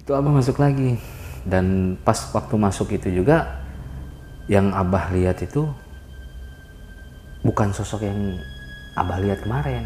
[0.00, 0.96] itu abah masuk lagi.
[1.44, 3.60] Dan pas waktu masuk itu juga
[4.48, 5.68] yang abah lihat itu
[7.44, 8.40] bukan sosok yang
[8.96, 9.84] abah lihat kemarin.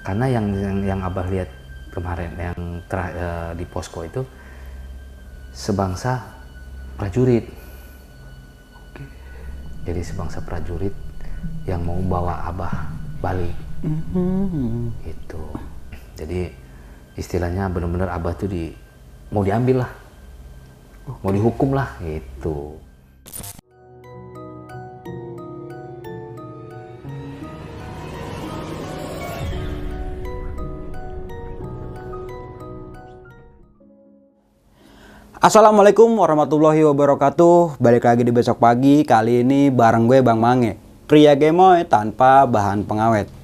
[0.00, 1.50] Karena yang yang, yang abah lihat
[1.92, 4.24] kemarin yang terah, eh, di posko itu
[5.52, 6.24] sebangsa
[6.96, 7.44] prajurit.
[9.86, 10.92] Jadi sebangsa prajurit
[11.68, 12.74] yang mau bawa abah
[13.22, 13.54] balik
[15.04, 15.42] itu
[16.18, 16.50] jadi
[17.16, 18.72] istilahnya benar-benar abah tuh di
[19.30, 19.90] mau diambil lah.
[21.22, 22.78] Mau dihukum lah gitu.
[35.36, 37.78] Assalamualaikum warahmatullahi wabarakatuh.
[37.78, 39.06] Balik lagi di besok pagi.
[39.06, 40.74] Kali ini bareng gue Bang Mange.
[41.06, 43.35] Pria gemoy tanpa bahan pengawet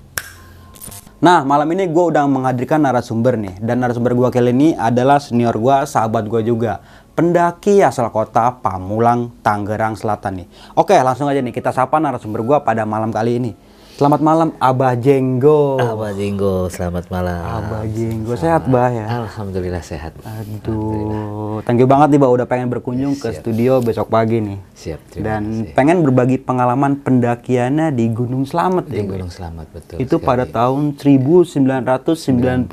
[1.23, 5.55] Nah malam ini gue udah menghadirkan narasumber nih Dan narasumber gue kali ini adalah senior
[5.55, 6.83] gue, sahabat gue juga
[7.15, 10.47] Pendaki asal kota Pamulang, Tangerang Selatan nih.
[10.75, 13.55] Oke langsung aja nih kita sapa narasumber gue pada malam kali ini
[13.93, 20.17] Selamat malam Abah Jenggo Abah Jenggo selamat malam Abah Jenggo sehat bah ya Alhamdulillah sehat
[20.19, 24.59] Aduh, thank you banget nih Mbak udah pengen berkunjung ke studio besok pagi nih.
[24.73, 25.75] siap terima Dan kasih.
[25.77, 29.05] pengen berbagi pengalaman pendakiannya di Gunung Slamet di ya.
[29.05, 30.27] Gunung Selamat betul Itu sekali.
[30.27, 32.73] pada tahun 1995.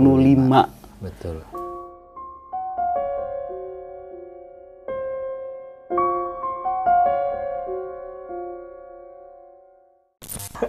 [0.99, 1.35] betul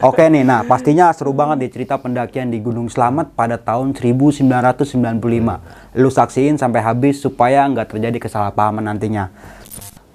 [0.00, 4.80] Oke nih, nah pastinya seru banget nih cerita pendakian di Gunung Slamet pada tahun 1995.
[5.92, 9.28] Lu saksiin sampai habis supaya nggak terjadi kesalahpahaman nantinya.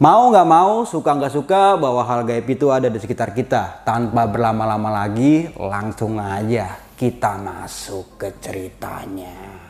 [0.01, 3.85] Mau nggak mau, suka nggak suka, bahwa hal gaib itu ada di sekitar kita.
[3.85, 9.64] Tanpa berlama-lama lagi, langsung aja kita masuk ke ceritanya.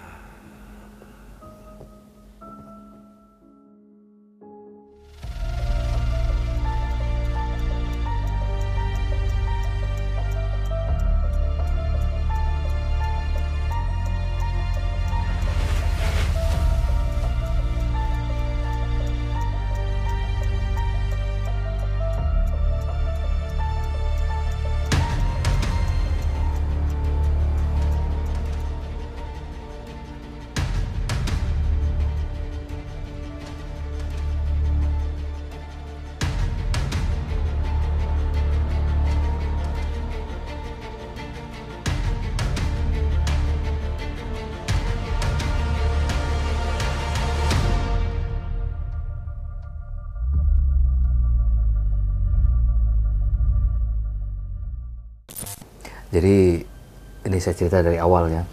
[56.15, 56.63] Jadi
[57.27, 58.47] ini saya cerita dari awalnya.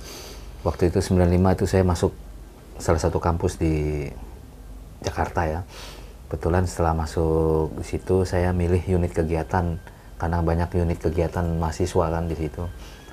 [0.66, 2.10] Waktu itu 95 itu saya masuk
[2.82, 4.10] salah satu kampus di
[4.98, 5.60] Jakarta ya.
[6.26, 9.78] Kebetulan setelah masuk di situ saya milih unit kegiatan
[10.18, 12.66] karena banyak unit kegiatan mahasiswa kan di situ.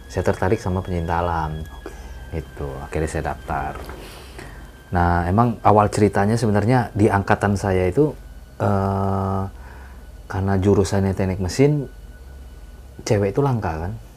[0.10, 1.62] Saya tertarik sama pencinta alam.
[2.34, 3.78] Itu akhirnya saya daftar.
[4.90, 8.18] Nah, emang awal ceritanya sebenarnya di angkatan saya itu
[8.58, 9.44] eh,
[10.26, 11.86] karena jurusannya teknik mesin
[13.06, 14.09] cewek itu langka kan.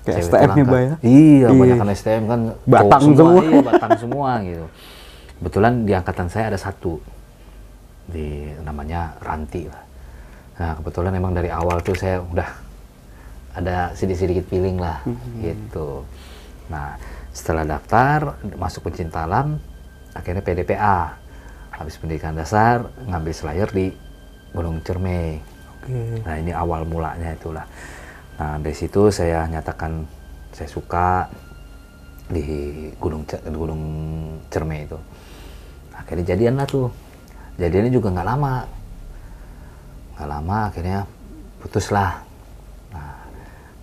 [0.00, 0.64] Kayak Cewek STM nih, langka.
[0.64, 0.94] Mbak ya?
[1.04, 3.40] Iya, banyak kan STM kan Batang cowok semua.
[3.44, 4.66] Iya, batang semua gitu.
[5.40, 6.92] Kebetulan di angkatan saya ada satu
[8.08, 9.84] di namanya Ranti lah.
[10.60, 12.48] Nah, kebetulan emang dari awal tuh saya udah
[13.56, 15.00] ada sedikit-sedikit feeling lah
[15.40, 16.04] gitu.
[16.68, 16.94] Nah,
[17.32, 19.56] setelah daftar masuk pencinta alam,
[20.12, 21.16] akhirnya PDPA.
[21.80, 23.88] Habis pendidikan dasar ngambil selayar di
[24.52, 25.40] Gunung Cermai.
[26.28, 27.64] Nah ini awal mulanya itulah.
[28.40, 30.08] Nah dari situ saya nyatakan
[30.48, 31.28] saya suka
[32.32, 32.40] di
[32.96, 33.82] Gunung Gunung
[34.48, 34.96] Cermai itu.
[35.92, 36.88] Akhirnya jadian lah tuh.
[37.60, 38.64] Jadiannya juga nggak lama.
[40.16, 40.98] Nggak lama akhirnya
[41.60, 42.24] putus lah.
[42.96, 43.28] Nah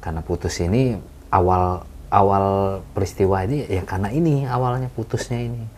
[0.02, 0.98] karena putus ini
[1.30, 5.70] awal awal peristiwa ini ya karena ini awalnya putusnya ini.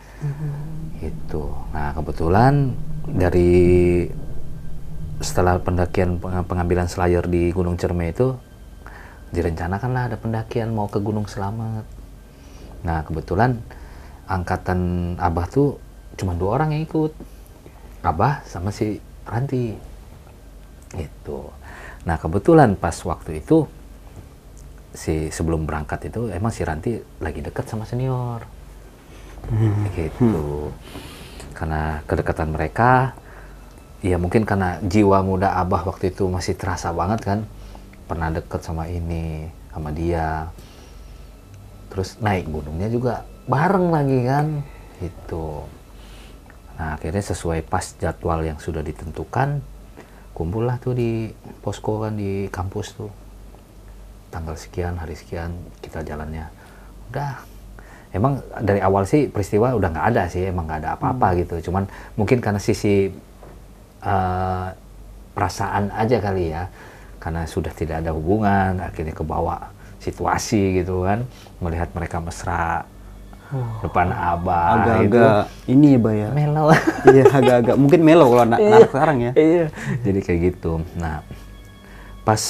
[1.04, 1.52] Itu.
[1.76, 2.72] Nah kebetulan
[3.04, 4.08] dari
[5.20, 8.40] setelah pendakian peng- pengambilan selayar di Gunung Cermai itu
[9.30, 11.86] direncanakan lah ada pendakian mau ke Gunung Selamat.
[12.82, 13.58] Nah kebetulan
[14.26, 15.78] angkatan Abah tuh
[16.18, 17.14] cuma dua orang yang ikut,
[18.02, 19.74] Abah sama si Ranti.
[20.98, 21.50] Itu.
[22.06, 23.66] Nah kebetulan pas waktu itu
[24.90, 28.42] si sebelum berangkat itu emang si Ranti lagi dekat sama senior.
[29.94, 30.74] Gitu.
[31.54, 33.14] Karena kedekatan mereka
[34.00, 37.38] ya mungkin karena jiwa muda abah waktu itu masih terasa banget kan
[38.10, 40.50] pernah deket sama ini sama dia
[41.94, 44.46] terus naik gunungnya juga bareng lagi kan
[44.98, 45.62] itu
[46.80, 49.60] Nah, akhirnya sesuai pas jadwal yang sudah ditentukan,
[50.32, 51.28] kumpullah tuh di
[51.60, 53.12] posko kan di kampus tuh.
[54.32, 55.52] Tanggal sekian, hari sekian
[55.84, 56.48] kita jalannya.
[57.12, 57.44] Udah.
[58.16, 61.68] Emang dari awal sih peristiwa udah nggak ada sih, emang nggak ada apa-apa gitu.
[61.68, 61.84] Cuman
[62.16, 63.12] mungkin karena sisi
[64.00, 64.66] eh,
[65.36, 66.64] perasaan aja kali ya,
[67.20, 69.70] karena sudah tidak ada hubungan, akhirnya kebawa
[70.00, 71.28] situasi gitu kan,
[71.60, 72.88] melihat mereka mesra
[73.82, 75.34] depan abah Agak-agak
[75.66, 76.28] ini ya, Bay ya.
[76.30, 76.70] melo.
[77.10, 79.32] Iya, agak-agak mungkin melo kalau anak, anak sekarang ya.
[79.34, 79.66] Iya.
[80.06, 80.72] Jadi kayak gitu.
[80.96, 81.26] Nah,
[82.22, 82.40] pas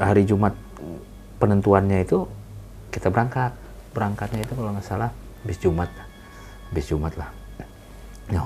[0.00, 0.56] hari Jumat
[1.36, 2.24] penentuannya itu
[2.88, 3.52] kita berangkat.
[3.92, 5.10] Berangkatnya itu kalau nggak salah
[5.44, 5.90] bis Jumat.
[6.72, 7.30] Bis Jumat lah.
[8.28, 8.44] Ya,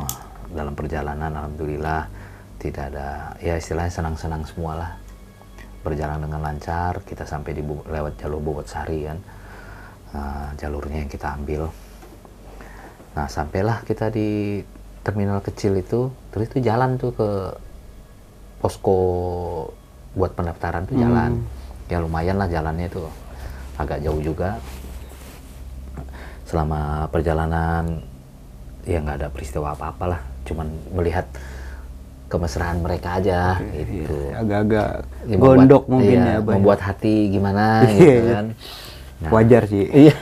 [0.54, 2.06] dalam perjalanan alhamdulillah
[2.62, 4.90] tidak ada ya istilahnya senang-senang semua lah.
[5.82, 9.18] Berjalan dengan lancar, kita sampai di lewat jalur Bogor Sari kan.
[10.14, 11.66] Nah, jalurnya yang kita ambil.
[13.18, 14.62] Nah, sampailah kita di
[15.02, 17.28] terminal kecil itu, terus itu jalan tuh ke
[18.62, 18.98] posko
[20.14, 21.42] buat pendaftaran tuh jalan.
[21.90, 23.10] Ya lumayan lah jalannya tuh.
[23.74, 24.62] Agak jauh juga.
[26.46, 28.04] Selama perjalanan
[28.86, 30.20] ya nggak ada peristiwa apa-apa lah.
[30.46, 31.26] Cuman melihat
[32.32, 34.16] kemesraan mereka aja gitu.
[34.32, 34.88] Iya, Agak-agak
[35.28, 36.52] Ya, membuat- gondok mungkin iya, ya, Bay.
[36.56, 38.32] membuat hati gimana Iya, gitu iya.
[38.32, 38.46] kan.
[39.20, 39.84] Nah, Wajar sih.
[39.84, 40.14] Iya.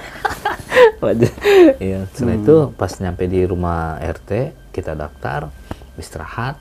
[1.07, 1.33] Wajar.
[1.79, 4.31] Iya, setelah itu pas nyampe di rumah RT,
[4.75, 5.55] kita daftar,
[5.95, 6.59] istirahat.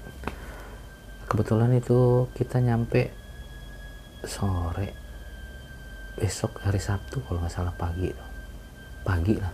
[1.25, 3.09] Kebetulan itu kita nyampe
[4.21, 4.93] sore
[6.13, 8.13] besok hari Sabtu kalau nggak salah pagi.
[9.01, 9.53] Pagi lah.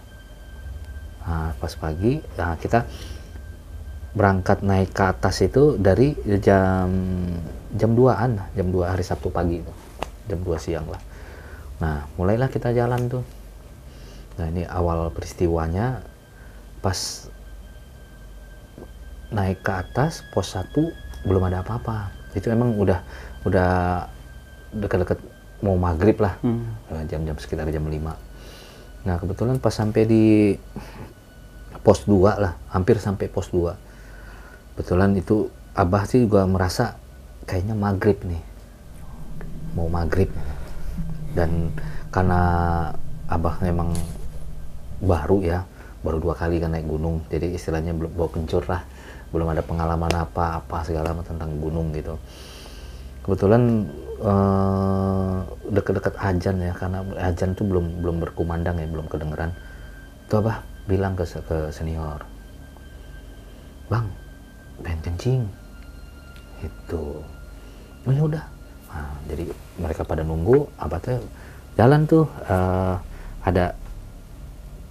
[1.26, 2.86] Nah, pas pagi nah, kita
[4.16, 6.88] berangkat naik ke atas itu dari jam
[7.76, 9.74] jam 2-an lah, jam 2 hari Sabtu pagi itu.
[10.32, 11.04] Jam 2 siang lah.
[11.84, 13.24] Nah, mulailah kita jalan tuh.
[14.40, 16.00] Nah, ini awal peristiwanya
[16.80, 17.28] pas
[19.36, 20.72] naik ke atas pos 1
[21.28, 22.16] belum ada apa-apa.
[22.32, 23.04] Itu emang udah
[23.44, 23.72] udah
[24.72, 25.20] dekat-dekat
[25.60, 26.40] mau maghrib lah.
[26.40, 26.72] Hmm.
[26.96, 28.16] Eh, Jam-jam sekitar jam 5.
[29.06, 30.56] Nah, kebetulan pas sampai di
[31.84, 33.76] pos 2 lah, hampir sampai pos 2.
[34.76, 37.00] Kebetulan itu Abah sih juga merasa
[37.48, 38.44] kayaknya maghrib nih.
[39.76, 40.28] Mau maghrib.
[41.32, 41.72] Dan
[42.12, 42.40] karena
[43.32, 43.96] Abah memang
[45.00, 45.64] baru ya,
[46.04, 47.24] baru dua kali kan naik gunung.
[47.32, 48.84] Jadi istilahnya belum bawa kencur lah.
[49.32, 52.20] Belum ada pengalaman apa-apa segala macam tentang gunung gitu.
[53.24, 53.88] Kebetulan
[54.24, 55.36] eh,
[55.72, 59.56] dekat-dekat ajan ya, karena ajan itu belum belum berkumandang ya, belum kedengeran.
[60.28, 62.22] Itu Abah bilang ke, ke senior,
[63.90, 64.08] Bang,
[64.82, 65.42] pengen kencing.
[66.64, 67.22] Itu.
[68.06, 68.44] Oh ya udah.
[68.92, 69.44] Nah, jadi
[69.76, 71.20] mereka pada nunggu, abah teh
[71.76, 72.96] jalan tuh eh,
[73.44, 73.76] ada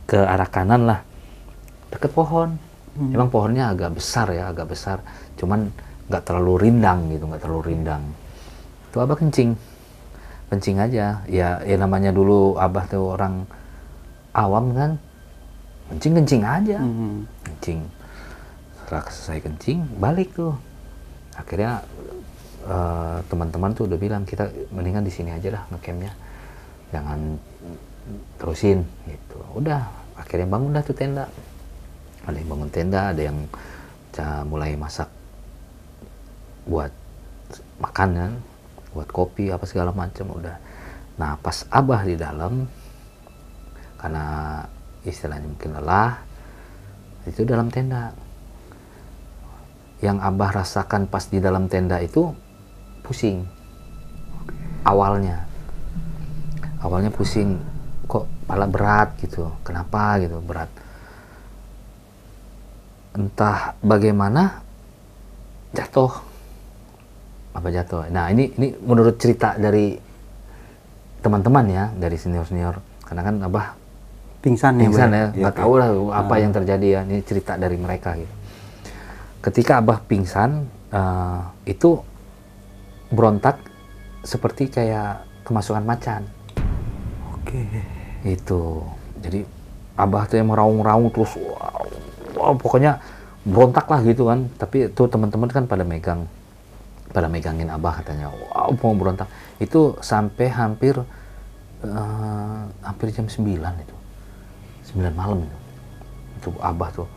[0.05, 1.01] ke arah kanan lah,
[1.89, 2.61] deket pohon.
[2.95, 5.03] Emang pohonnya agak besar ya, agak besar.
[5.35, 5.67] Cuman
[6.07, 8.07] nggak terlalu rindang gitu, nggak terlalu rindang.
[8.95, 9.59] Tuh abah kencing,
[10.47, 11.27] kencing aja.
[11.27, 13.51] Ya, ya namanya dulu abah tuh orang
[14.31, 14.91] awam kan,
[15.91, 17.29] kencing kencing aja Hmm.
[17.45, 17.81] kencing
[18.89, 20.55] selesai kencing balik tuh.
[21.35, 21.83] Akhirnya
[22.69, 26.13] eh, teman-teman tuh udah bilang kita mendingan di sini aja lah ngecampnya.
[26.95, 27.21] Jangan
[28.39, 29.41] terusin gitu.
[29.57, 31.27] Udah akhirnya bangun dah tuh tenda.
[32.25, 33.39] Ada yang bangun tenda ada yang
[34.47, 35.11] mulai masak
[36.71, 36.95] buat
[37.83, 38.33] makan kan
[38.95, 40.57] buat kopi apa segala macam udah.
[41.19, 42.65] Nah pas abah di dalam
[43.99, 44.25] karena
[45.03, 46.21] istilahnya mungkin lelah
[47.27, 48.15] itu dalam tenda
[50.05, 52.29] yang abah rasakan pas di dalam tenda itu
[53.01, 53.41] pusing.
[54.85, 55.49] Awalnya.
[56.85, 57.57] Awalnya pusing
[58.05, 59.49] kok pala berat gitu?
[59.65, 60.45] Kenapa gitu?
[60.45, 60.69] Berat.
[63.17, 64.61] Entah bagaimana
[65.73, 66.13] jatuh.
[67.57, 68.05] Apa jatuh?
[68.13, 69.97] Nah ini ini menurut cerita dari
[71.25, 72.77] teman-teman ya dari senior senior
[73.09, 73.81] karena kan abah
[74.45, 75.17] Pingsan ya, pingsan Bay?
[75.17, 77.01] ya Iya, nggak tahu lah apa yang terjadi ya.
[77.09, 78.44] Ini cerita dari mereka gitu
[79.45, 82.01] ketika abah pingsan eh, itu
[83.13, 83.61] berontak
[84.25, 86.25] seperti kayak kemasukan macan.
[87.37, 87.61] Oke.
[88.25, 88.81] itu.
[89.21, 89.45] Jadi
[90.01, 91.85] abah tuh yang meraung-raung terus wow,
[92.41, 92.97] wow, pokoknya
[93.45, 94.49] berontak lah gitu kan.
[94.57, 96.25] Tapi itu teman-teman kan pada megang
[97.13, 99.29] pada megangin abah katanya wow mau berontak.
[99.61, 100.97] Itu sampai hampir
[101.85, 103.97] eh, hampir jam 9 itu.
[104.97, 105.57] 9 malam itu.
[106.41, 107.09] Itu abah tuh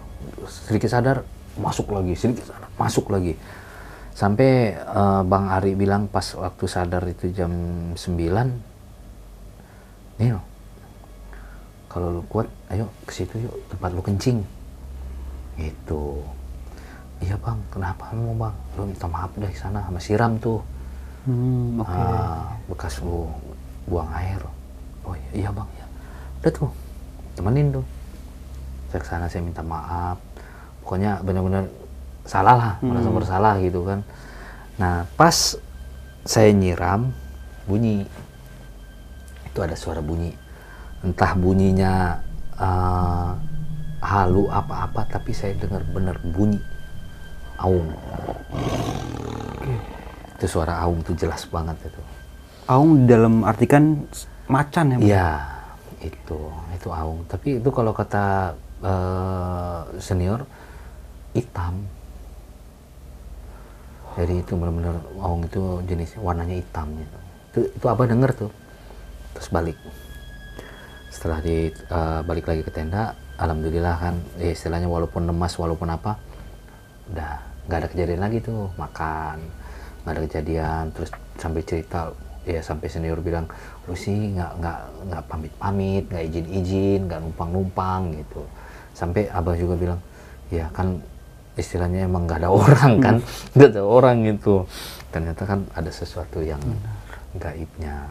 [0.51, 1.23] sedikit sadar
[1.59, 3.33] masuk lagi sedikit masuk lagi.
[4.17, 7.53] Sampai eh, bang Ari bilang pas waktu sadar itu jam
[7.93, 7.97] 9
[10.17, 10.37] Nil
[11.87, 14.41] kalau lu kuat ayo ke situ yuk tempat lu kencing.
[15.57, 16.03] Gitu.
[17.21, 18.55] Iya bang kenapa mau bang?
[18.77, 20.61] Lu minta maaf deh sana sama siram tuh.
[21.25, 21.89] Hmm, oke.
[21.89, 23.25] Ah, bekas lu
[23.89, 24.41] buang air.
[25.05, 25.85] Oh iya, iya bang ya
[26.37, 26.69] udah tuh
[27.33, 27.85] temenin tuh.
[28.93, 30.26] Saya ke sana saya minta maaf
[30.87, 31.67] pokoknya benar-benar
[32.23, 34.07] salah lah merasa bersalah gitu kan.
[34.79, 35.59] Nah pas
[36.23, 37.11] saya nyiram
[37.67, 38.07] bunyi.
[39.51, 40.31] Itu ada suara bunyi.
[41.03, 42.23] Entah bunyinya
[42.55, 43.31] eh,
[43.99, 46.63] halu apa-apa tapi saya dengar benar bunyi.
[47.59, 47.91] Aung
[50.39, 52.01] itu suara aung tuh jelas banget itu.
[52.71, 54.97] Aung dalam arti kan s- macan ya?
[55.01, 55.29] Iya,
[56.05, 56.39] itu.
[56.77, 57.25] Itu aung.
[57.25, 58.53] Tapi itu kalau kata
[58.85, 60.45] eh, senior
[61.37, 61.73] hitam.
[64.17, 67.17] Jadi itu benar-benar aung itu jenis warnanya hitam gitu.
[67.53, 68.51] Itu itu apa denger tuh.
[69.37, 69.77] Terus balik.
[71.13, 76.17] Setelah di eh, balik lagi ke tenda, alhamdulillah kan ya istilahnya walaupun lemas walaupun apa
[77.13, 77.31] udah
[77.69, 79.37] nggak ada kejadian lagi tuh makan
[80.03, 82.11] nggak ada kejadian terus sampai cerita
[82.47, 83.45] ya sampai senior bilang
[83.85, 84.79] lu sih nggak nggak
[85.11, 88.41] nggak pamit pamit nggak izin izin nggak numpang numpang gitu
[88.95, 89.99] sampai abah juga bilang
[90.49, 90.97] ya kan
[91.57, 93.15] istilahnya emang nggak ada orang kan?
[93.57, 94.69] Nggak ada orang gitu.
[95.09, 96.61] Ternyata kan ada sesuatu yang
[97.35, 98.07] gaibnya.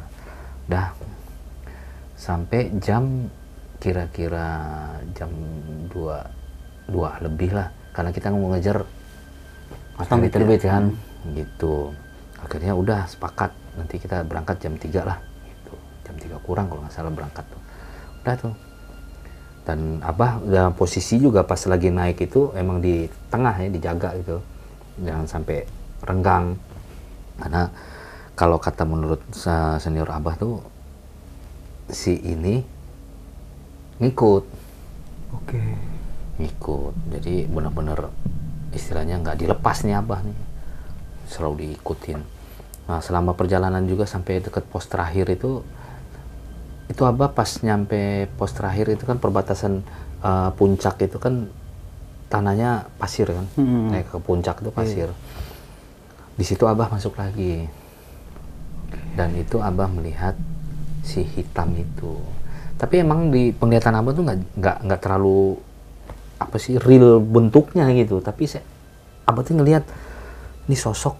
[0.66, 0.90] Dah.
[2.18, 3.30] Sampai jam
[3.78, 4.50] kira-kira
[5.14, 5.30] jam
[5.88, 7.70] 2 dua lebih lah.
[7.94, 8.82] Karena kita mau ngejar
[9.94, 10.90] matahari terbit kan?
[11.30, 11.94] Gitu.
[12.42, 13.54] Akhirnya udah sepakat.
[13.78, 15.74] Nanti kita berangkat jam 3 lah gitu.
[16.02, 17.62] Jam 3 kurang kalau nggak salah berangkat tuh.
[18.26, 18.54] Udah tuh
[19.66, 24.38] dan abah dalam posisi juga pas lagi naik itu emang di tengah ya dijaga gitu.
[25.02, 25.66] Jangan sampai
[26.06, 26.54] renggang.
[27.36, 27.68] Karena
[28.38, 29.20] kalau kata menurut
[29.82, 30.62] senior abah tuh
[31.90, 32.62] si ini
[33.98, 34.44] ngikut.
[35.34, 35.60] Oke.
[36.36, 36.94] ngikut.
[37.16, 38.12] Jadi benar-benar
[38.70, 40.38] istilahnya nggak dilepas nih abah nih.
[41.26, 42.20] Selalu diikutin.
[42.86, 45.66] Nah selama perjalanan juga sampai deket pos terakhir itu
[46.86, 49.82] itu abah pas nyampe pos terakhir itu kan perbatasan
[50.22, 51.50] eh, puncak itu kan
[52.26, 53.46] tanahnya pasir kan?
[53.58, 53.90] Hmm.
[53.90, 55.08] naik ke puncak itu pasir.
[56.36, 57.66] Di situ abah masuk lagi.
[59.16, 60.36] Dan itu abah melihat
[61.06, 62.18] si hitam itu.
[62.76, 65.56] Tapi emang di penglihatan abah tuh nggak nggak nggak terlalu
[66.36, 68.20] apa sih real bentuknya gitu.
[68.20, 68.62] Tapi saya
[69.26, 69.86] abah tuh ngelihat
[70.68, 71.16] ini sosok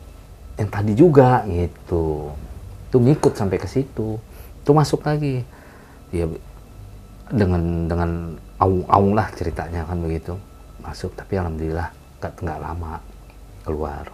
[0.60, 2.34] yang tadi juga gitu.
[2.92, 4.20] Tuh ngikut sampai ke situ.
[4.66, 5.55] Tuh masuk lagi
[6.10, 6.26] dia
[7.26, 8.10] dengan dengan
[8.62, 10.38] aung-aung lah ceritanya kan begitu.
[10.82, 11.90] Masuk tapi alhamdulillah
[12.22, 13.02] nggak nggak lama
[13.66, 14.04] keluar.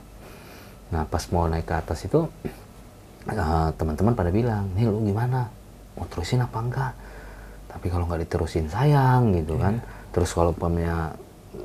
[0.92, 2.24] Nah pas mau naik ke atas itu
[3.28, 5.48] eh, teman-teman pada bilang nih lu gimana?
[5.96, 6.92] Mau terusin apa enggak?
[7.68, 9.80] Tapi kalau nggak diterusin sayang gitu kan.
[10.12, 11.12] Terus kalau umpamanya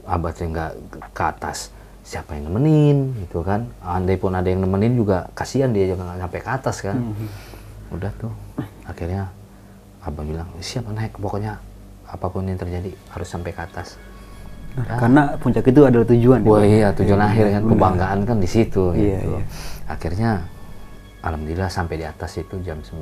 [0.03, 0.72] abadnya nggak
[1.15, 1.72] ke atas
[2.03, 3.72] siapa yang nemenin gitu kan?
[3.79, 7.00] Andai pun ada yang nemenin juga kasihan dia juga nggak nyampe ke atas kan.
[7.91, 8.31] Udah tuh
[8.84, 9.31] akhirnya
[9.99, 11.57] abah bilang siapa naik pokoknya
[12.05, 13.97] apa pun yang terjadi harus sampai ke atas
[14.77, 16.37] Nah, Karena puncak itu adalah tujuan.
[16.37, 16.69] ya, Wah Bang?
[16.69, 17.71] iya tujuan akhir kan benar.
[17.73, 19.29] kebanggaan kan di situ Iya, gitu.
[19.33, 19.41] iya.
[19.89, 20.31] Akhirnya
[21.19, 22.93] alhamdulillah sampai di atas itu jam 9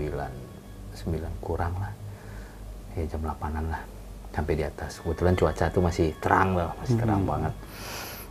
[0.95, 1.91] 9 kurang lah.
[2.95, 3.83] Ya jam 8-an lah
[4.31, 5.03] sampai di atas.
[5.03, 7.31] Kebetulan cuaca tuh masih terang lah, masih terang Hmm.
[7.35, 7.53] banget.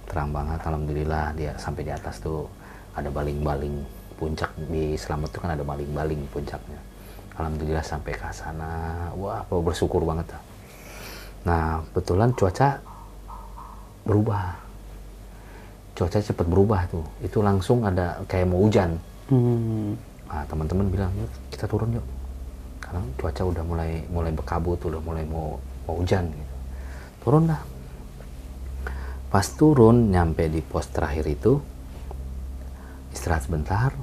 [0.04, 2.49] Terang banget alhamdulillah dia sampai di atas tuh
[2.92, 3.76] ada baling-baling
[4.16, 6.80] puncak di Selamat tuh kan ada baling-baling puncaknya.
[7.35, 9.11] Alhamdulillah sampai ke sana.
[9.19, 10.31] Wah, apa bersyukur banget.
[10.31, 10.43] lah.
[11.45, 12.79] Nah, kebetulan cuaca
[14.05, 14.64] berubah
[15.95, 19.97] cuaca cepat berubah tuh itu langsung ada kayak mau hujan Hmm.
[20.29, 22.05] nah, teman-teman bilang yuk kita turun yuk
[22.76, 25.57] karena cuaca udah mulai mulai berkabut udah mulai mau
[25.88, 26.55] mau hujan gitu
[27.25, 27.62] turun dah
[29.33, 31.57] pas turun nyampe di pos terakhir itu
[33.17, 33.97] istirahat sebentar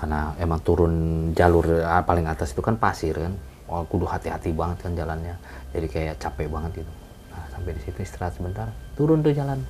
[0.00, 0.92] karena emang turun
[1.36, 3.36] jalur ah, paling atas itu kan pasir kan.
[3.68, 5.36] Oh, kudu hati-hati banget kan jalannya.
[5.76, 6.92] Jadi kayak capek banget gitu.
[7.30, 9.60] Nah sampai di situ istirahat sebentar turun tuh jalan.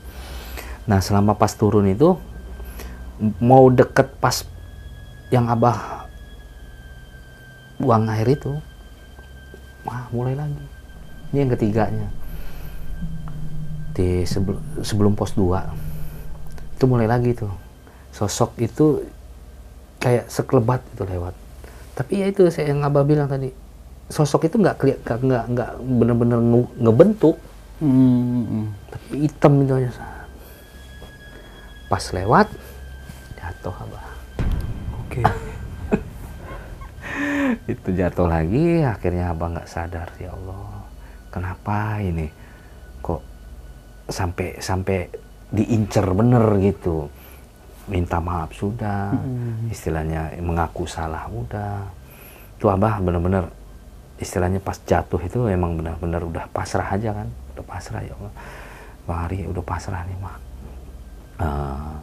[0.87, 2.14] Nah selama pas turun itu
[3.42, 4.46] mau deket pas
[5.34, 6.08] yang abah
[7.82, 8.54] buang air itu
[9.82, 10.64] wah mulai lagi.
[11.34, 12.08] Ini yang ketiganya.
[13.90, 17.50] Di sebelum sebelum pos 2 itu mulai lagi tuh.
[18.14, 19.04] Sosok itu
[20.00, 21.37] kayak sekelebat itu lewat.
[21.95, 23.52] Tapi ya itu saya yang abah bilang tadi
[24.11, 27.37] sosok itu nggak keliat nggak nggak bener-bener nge- ngebentuk.
[27.80, 28.76] Hmm.
[28.92, 29.88] tapi hitam itu aja.
[31.88, 32.49] Pas lewat
[33.40, 34.04] jatuh abah.
[35.04, 35.23] Oke.
[37.73, 40.85] itu jatuh lagi akhirnya abah nggak sadar ya Allah
[41.33, 42.28] kenapa ini?
[43.00, 43.23] Kok
[44.12, 45.09] sampai sampai
[45.50, 47.11] diincer bener gitu
[47.90, 49.11] minta maaf sudah
[49.68, 51.90] istilahnya mengaku salah udah
[52.56, 53.50] itu abah bener-bener
[54.23, 58.35] istilahnya pas jatuh itu emang benar-benar udah pasrah aja kan udah pasrah ya Allah.
[59.09, 60.50] Bang Ari udah pasrah nih mah
[61.40, 61.94] Eh,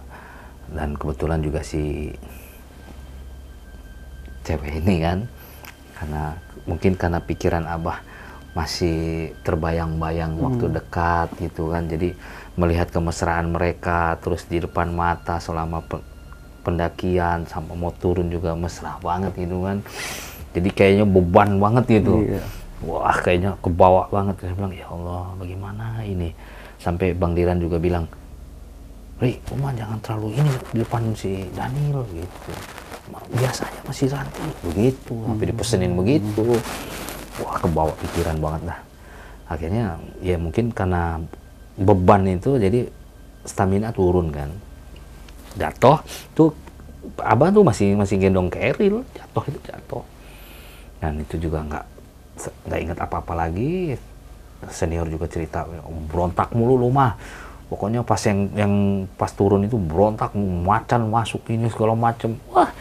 [0.73, 2.09] dan kebetulan juga si
[4.41, 5.19] cewek ini kan
[5.93, 6.23] karena
[6.65, 8.01] mungkin karena pikiran abah
[8.57, 11.85] masih terbayang-bayang waktu dekat gitu kan.
[11.85, 12.17] Jadi
[12.57, 16.03] melihat kemesraan mereka terus di depan mata selama pe-
[16.61, 19.77] pendakian sampai mau turun juga mesra banget gitu kan
[20.51, 22.41] jadi kayaknya beban banget gitu Iya.
[22.81, 26.33] wah kayaknya kebawa banget saya bilang ya Allah bagaimana ini
[26.77, 28.09] sampai Bang Diran juga bilang
[29.17, 32.53] Ri, Uma jangan terlalu ini di depan si Daniel gitu.
[33.33, 36.45] Biasanya masih Ranti begitu, sampai dipesenin begitu.
[37.41, 38.79] Wah, kebawa pikiran banget dah.
[39.49, 41.17] Akhirnya ya mungkin karena
[41.77, 42.89] beban itu jadi
[43.45, 44.49] stamina turun kan.
[45.57, 46.01] Jatuh
[46.33, 46.49] tuh
[47.21, 50.03] abang tuh masih masih gendong ke Eril, jatuh itu jatuh.
[50.97, 51.85] Dan itu juga nggak
[52.67, 53.95] nggak ingat apa-apa lagi.
[54.73, 55.69] Senior juga cerita
[56.09, 57.13] berontak mulu lu mah
[57.67, 58.73] pokoknya pas yang yang
[59.19, 62.71] pas turun itu berontak macan masuk ini segala macem wah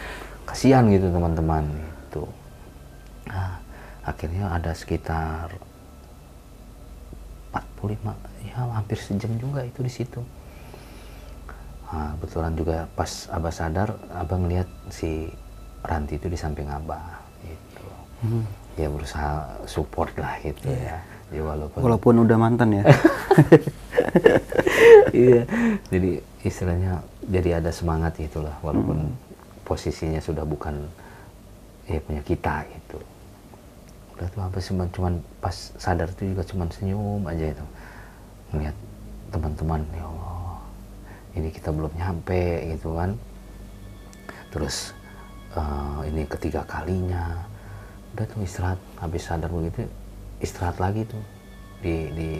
[0.46, 1.66] kasihan gitu teman-teman
[2.06, 2.22] itu
[3.26, 3.58] nah,
[4.06, 5.50] akhirnya ada sekitar
[7.50, 10.22] 45 ya hampir sejam juga itu di situ.
[11.86, 15.30] Nah, kebetulan juga pas abah sadar abah ngeliat si
[15.86, 17.86] Ranti itu di samping abah gitu.
[18.74, 20.98] Ya berusaha support lah gitu ya.
[21.30, 22.84] Ya walaupun Walaupun udah mantan ya.
[25.14, 25.42] iya.
[25.90, 26.10] Jadi
[26.42, 29.14] istilahnya jadi ada semangat itulah walaupun
[29.62, 30.90] posisinya sudah bukan
[31.86, 32.98] ya punya kita gitu.
[34.18, 37.66] Udah tuh apa sih cuman, pas sadar itu juga cuman senyum aja itu
[38.54, 38.76] melihat
[39.34, 40.60] teman-teman ya Allah
[41.36, 43.12] ini kita belum nyampe gitu kan.
[44.50, 44.96] Terus
[45.52, 47.44] eh, ini ketiga kalinya
[48.16, 49.84] udah tuh istirahat habis sadar begitu
[50.40, 51.20] istirahat lagi tuh
[51.84, 52.30] di di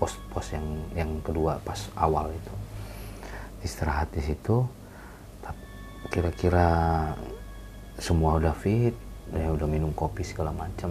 [0.00, 2.54] pos-pos yang yang kedua pas awal itu.
[3.60, 4.64] Istirahat di situ
[6.10, 6.66] kira-kira
[8.00, 8.96] semua udah fit
[9.30, 10.90] ya udah minum kopi segala macam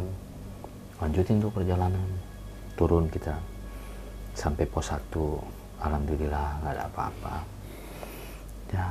[1.03, 2.05] lanjutin tuh perjalanan
[2.79, 3.36] turun kita
[4.39, 5.12] sampai pos 1
[5.84, 7.36] alhamdulillah nggak ada apa-apa.
[8.71, 8.88] Ya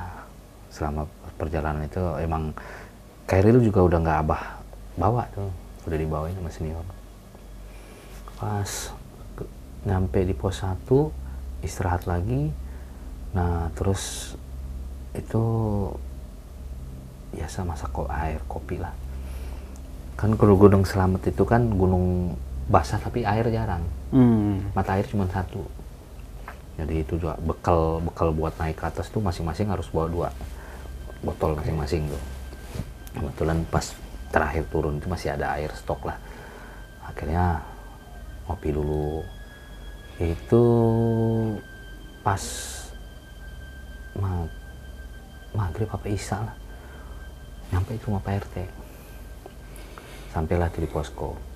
[0.69, 1.09] selama
[1.41, 2.53] perjalanan itu emang
[3.25, 4.43] Kairil juga udah nggak abah
[5.01, 5.49] bawa tuh
[5.89, 6.85] udah dibawain sama senior.
[8.37, 8.93] Pas
[9.89, 10.85] nyampe di pos 1
[11.65, 12.53] istirahat lagi.
[13.33, 14.37] Nah terus
[15.17, 15.45] itu
[17.33, 18.93] biasa masak air kopi lah.
[20.21, 22.37] Kan kalau gunung selamat itu kan gunung
[22.69, 24.73] basah tapi air jarang Hmm.
[24.73, 25.65] mata air cuma satu.
[26.79, 30.29] Jadi itu juga bekal bekal buat naik ke atas tuh masing-masing harus bawa dua
[31.21, 32.23] botol masing-masing tuh.
[33.19, 33.85] Kebetulan pas
[34.31, 36.17] terakhir turun itu masih ada air stok lah.
[37.05, 37.61] Akhirnya
[38.47, 39.27] ngopi dulu.
[40.19, 40.65] Itu
[42.23, 42.43] pas
[44.17, 44.51] ma-
[45.53, 46.57] maghrib apa isya lah.
[47.75, 48.57] Nyampe itu sama Pak RT
[50.33, 51.48] sampailah di posko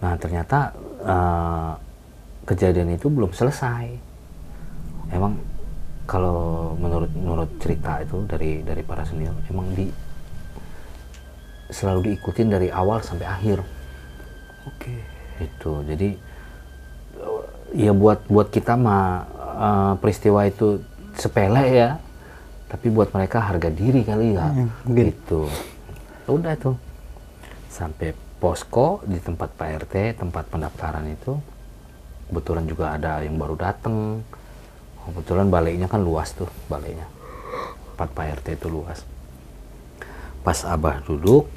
[0.00, 0.72] Nah ternyata
[1.04, 1.72] eh,
[2.48, 3.86] kejadian itu belum selesai.
[5.12, 5.36] Emang
[6.08, 9.86] kalau menurut menurut cerita itu dari dari para senior, emang di
[11.70, 13.62] selalu diikutin dari awal sampai akhir.
[14.66, 14.96] Oke.
[15.38, 16.16] Itu jadi
[17.70, 19.04] ya buat buat kita mah
[19.60, 20.80] eh, peristiwa itu
[21.14, 21.90] sepele ya,
[22.72, 24.48] tapi buat mereka harga diri kali ya.
[24.86, 25.04] Mungkin.
[25.12, 25.46] Gitu.
[26.30, 26.78] Udah tuh
[27.70, 31.36] sampai posko di tempat Pak RT, tempat pendaftaran itu
[32.32, 34.24] kebetulan juga ada yang baru datang.
[35.00, 37.04] Kebetulan baliknya kan luas tuh baliknya.
[37.94, 39.04] Tempat Pak RT itu luas.
[40.40, 41.52] Pas Abah duduk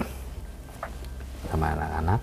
[1.48, 2.22] sama anak-anak,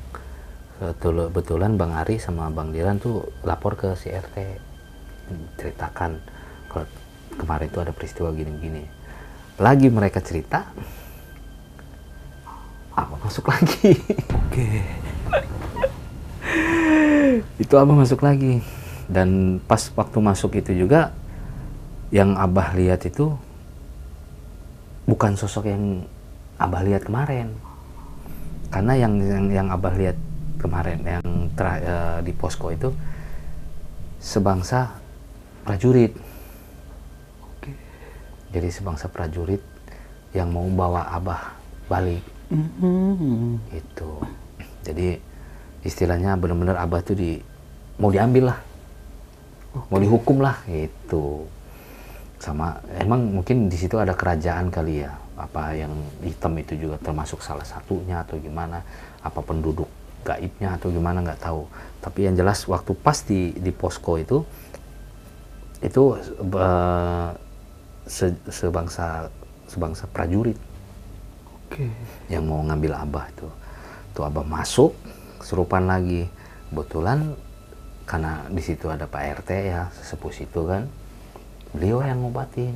[0.76, 4.60] kebetul- kebetulan Bang Ari sama Bang Diran tuh lapor ke si RT
[5.56, 6.20] ceritakan
[6.68, 6.86] kalau
[7.38, 8.84] kemarin itu ada peristiwa gini-gini.
[9.60, 10.68] Lagi mereka cerita,
[12.96, 13.98] Abah masuk lagi.
[14.34, 14.66] Oke.
[17.60, 18.64] itu abah masuk lagi
[19.06, 21.14] dan pas waktu masuk itu juga
[22.10, 23.30] yang abah lihat itu
[25.06, 26.02] bukan sosok yang
[26.58, 27.54] abah lihat kemarin
[28.70, 30.18] karena yang yang, yang abah lihat
[30.58, 32.90] kemarin yang tera- eh, di posko itu
[34.18, 34.90] sebangsa
[35.62, 36.14] prajurit
[37.44, 37.70] Oke.
[38.50, 39.62] jadi sebangsa prajurit
[40.34, 41.54] yang mau bawa abah
[41.90, 43.62] balik Hmm.
[43.70, 44.10] itu
[44.82, 45.22] jadi
[45.86, 47.40] istilahnya benar-benar abah tuh di
[48.00, 48.58] mau diambil lah.
[49.92, 51.46] Mau dihukum lah gitu.
[52.40, 55.12] Sama emang mungkin di situ ada kerajaan kali ya.
[55.36, 58.82] Apa yang hitam itu juga termasuk salah satunya atau gimana.
[59.20, 59.88] Apa penduduk
[60.24, 61.68] gaibnya atau gimana nggak tahu.
[62.00, 64.42] Tapi yang jelas waktu pas di di posko itu
[65.80, 67.32] itu uh,
[68.04, 69.32] se, sebangsa
[69.64, 70.60] sebangsa prajurit
[71.70, 71.86] Oke.
[72.26, 73.46] yang mau ngambil abah itu.
[74.10, 74.90] Tuh abah masuk
[75.38, 76.26] serupan lagi.
[76.70, 77.38] Kebetulan
[78.10, 80.90] karena di situ ada Pak RT ya sesepuh situ kan.
[81.70, 82.74] Beliau yang ngobatin.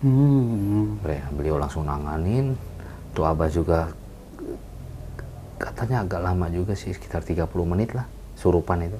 [0.00, 0.96] Hmm.
[1.36, 2.56] Beliau- langsung nanganin.
[3.12, 3.92] Tuh abah juga
[5.60, 8.08] katanya agak lama juga sih sekitar 30 menit lah
[8.40, 8.96] surupan itu.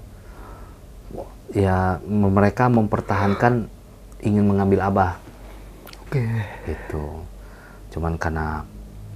[1.57, 3.73] Ya mereka mempertahankan
[4.21, 5.13] ingin mengambil abah.
[6.05, 6.21] Oke.
[6.69, 7.25] gitu.
[7.95, 8.67] Cuman karena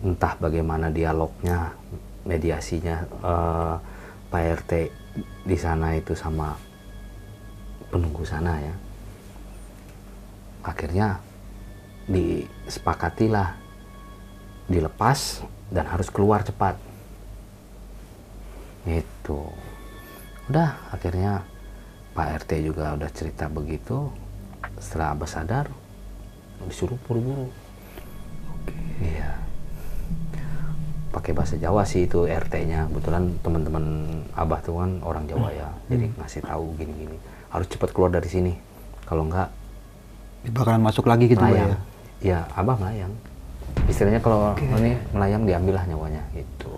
[0.04, 1.72] entah bagaimana dialognya
[2.28, 3.74] mediasinya eh,
[4.28, 4.72] Pak RT
[5.48, 6.52] di sana itu sama
[7.88, 8.74] penunggu sana ya.
[10.64, 11.20] Akhirnya
[12.04, 13.56] disepakatilah
[14.68, 16.76] dilepas dan harus keluar cepat.
[18.84, 19.48] Itu.
[20.52, 21.44] Udah akhirnya
[22.12, 24.12] Pak RT juga udah cerita begitu.
[24.76, 25.66] Setelah Abah sadar
[26.66, 27.48] disuruh buru-buru.
[28.98, 29.43] Iya
[31.14, 33.84] pakai bahasa Jawa sih itu RT-nya kebetulan teman-teman
[34.34, 35.70] Abah tuh kan orang Jawa ya.
[35.86, 37.14] Jadi ngasih tahu gini-gini.
[37.54, 38.52] Harus cepat keluar dari sini.
[39.06, 39.54] Kalau enggak
[40.44, 41.72] Bakalan masuk lagi gitu melayang.
[41.72, 41.78] ya.
[42.20, 43.14] ya Abah melayang.
[43.86, 46.74] Istilahnya kalau ini melayang diambil lah nyawanya gitu.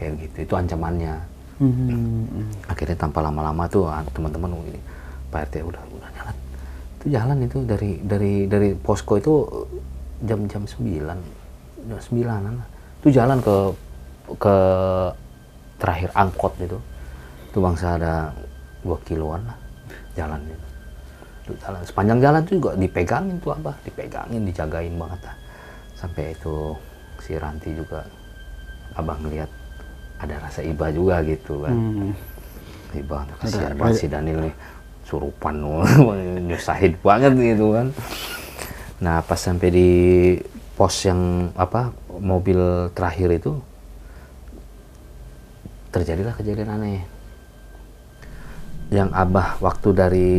[0.00, 1.14] Kayak gitu itu ancamannya.
[1.62, 2.50] Hmm.
[2.66, 4.82] akhirnya tanpa lama-lama tuh ah, teman-teman gini
[5.30, 6.36] Pak RT udah udah jalan.
[6.98, 9.46] Itu jalan itu dari dari dari posko itu
[10.26, 10.82] jam-jam 9
[11.86, 12.71] jam 9
[13.02, 13.56] itu jalan ke
[14.38, 14.56] ke
[15.82, 16.78] terakhir angkot itu.
[17.50, 18.32] Itu bangsa ada
[18.82, 19.58] dua kiloan lah
[20.12, 20.66] jalan itu
[21.42, 25.36] Itu jalan sepanjang jalan tuh juga dipegangin tuh abah dipegangin dijagain banget lah.
[25.98, 26.74] Sampai itu
[27.18, 28.06] si Ranti juga
[28.94, 29.50] abah ngelihat
[30.22, 31.74] ada rasa iba juga gitu kan.
[31.74, 32.12] Hmm.
[32.94, 34.54] Iba kasihan banget si Daniel nih
[35.02, 35.58] surupan
[36.48, 37.86] nyusahin banget gitu kan.
[39.02, 39.90] Nah pas sampai di
[40.78, 43.52] pos yang apa mobil terakhir itu
[45.92, 47.04] terjadilah kejadian aneh.
[48.92, 50.32] Yang abah waktu dari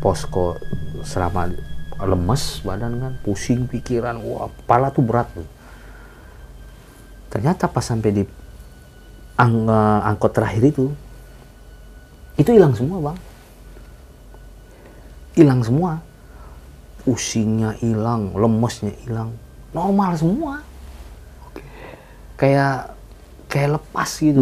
[0.00, 0.56] posko
[1.04, 1.52] selama
[2.00, 5.48] lemes badan kan pusing pikiran wah kepala tuh berat tuh.
[7.28, 8.22] Ternyata pas sampai di
[9.36, 10.88] ang- eh, angkot terakhir itu
[12.40, 13.18] itu hilang semua bang.
[15.36, 16.00] Hilang semua.
[17.00, 19.32] Pusingnya hilang lemesnya hilang.
[19.72, 20.69] Normal semua
[22.40, 22.96] kayak
[23.52, 24.40] kayak lepas gitu.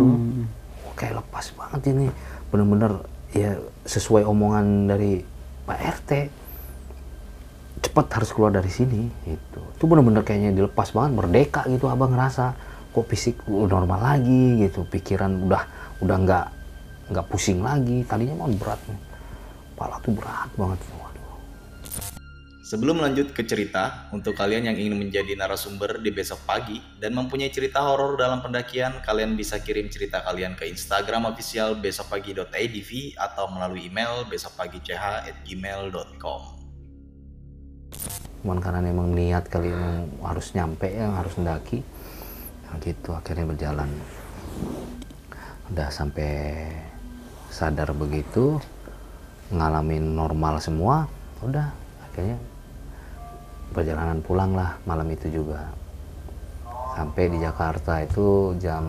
[0.86, 2.06] Wah, kayak lepas banget ini.
[2.54, 3.02] Bener-bener
[3.34, 5.20] ya sesuai omongan dari
[5.66, 6.10] Pak RT
[7.78, 9.60] cepat harus keluar dari sini gitu.
[9.74, 12.54] Itu bener-bener kayaknya dilepas banget merdeka gitu abang ngerasa.
[12.94, 14.86] Kok fisik udah normal lagi gitu.
[14.86, 15.62] Pikiran udah
[15.98, 16.46] udah nggak
[17.10, 18.06] nggak pusing lagi.
[18.06, 19.08] Tadinya mah berat nih
[19.78, 21.07] kepala tuh berat banget waduh
[22.68, 27.48] Sebelum lanjut ke cerita, untuk kalian yang ingin menjadi narasumber di besok pagi dan mempunyai
[27.48, 33.88] cerita horor dalam pendakian, kalian bisa kirim cerita kalian ke Instagram official besokpagi.idv atau melalui
[33.88, 36.42] email besokpagi.ch@gmail.com.
[38.44, 41.80] cuman karena memang niat kali emang harus nyampe ya harus mendaki
[42.68, 43.88] nah, gitu akhirnya berjalan
[45.72, 46.68] udah sampai
[47.48, 48.60] sadar begitu
[49.50, 51.08] ngalamin normal semua
[51.40, 51.72] udah
[52.06, 52.38] akhirnya
[53.72, 55.68] perjalanan pulang lah malam itu juga.
[56.96, 58.84] Sampai di Jakarta itu jam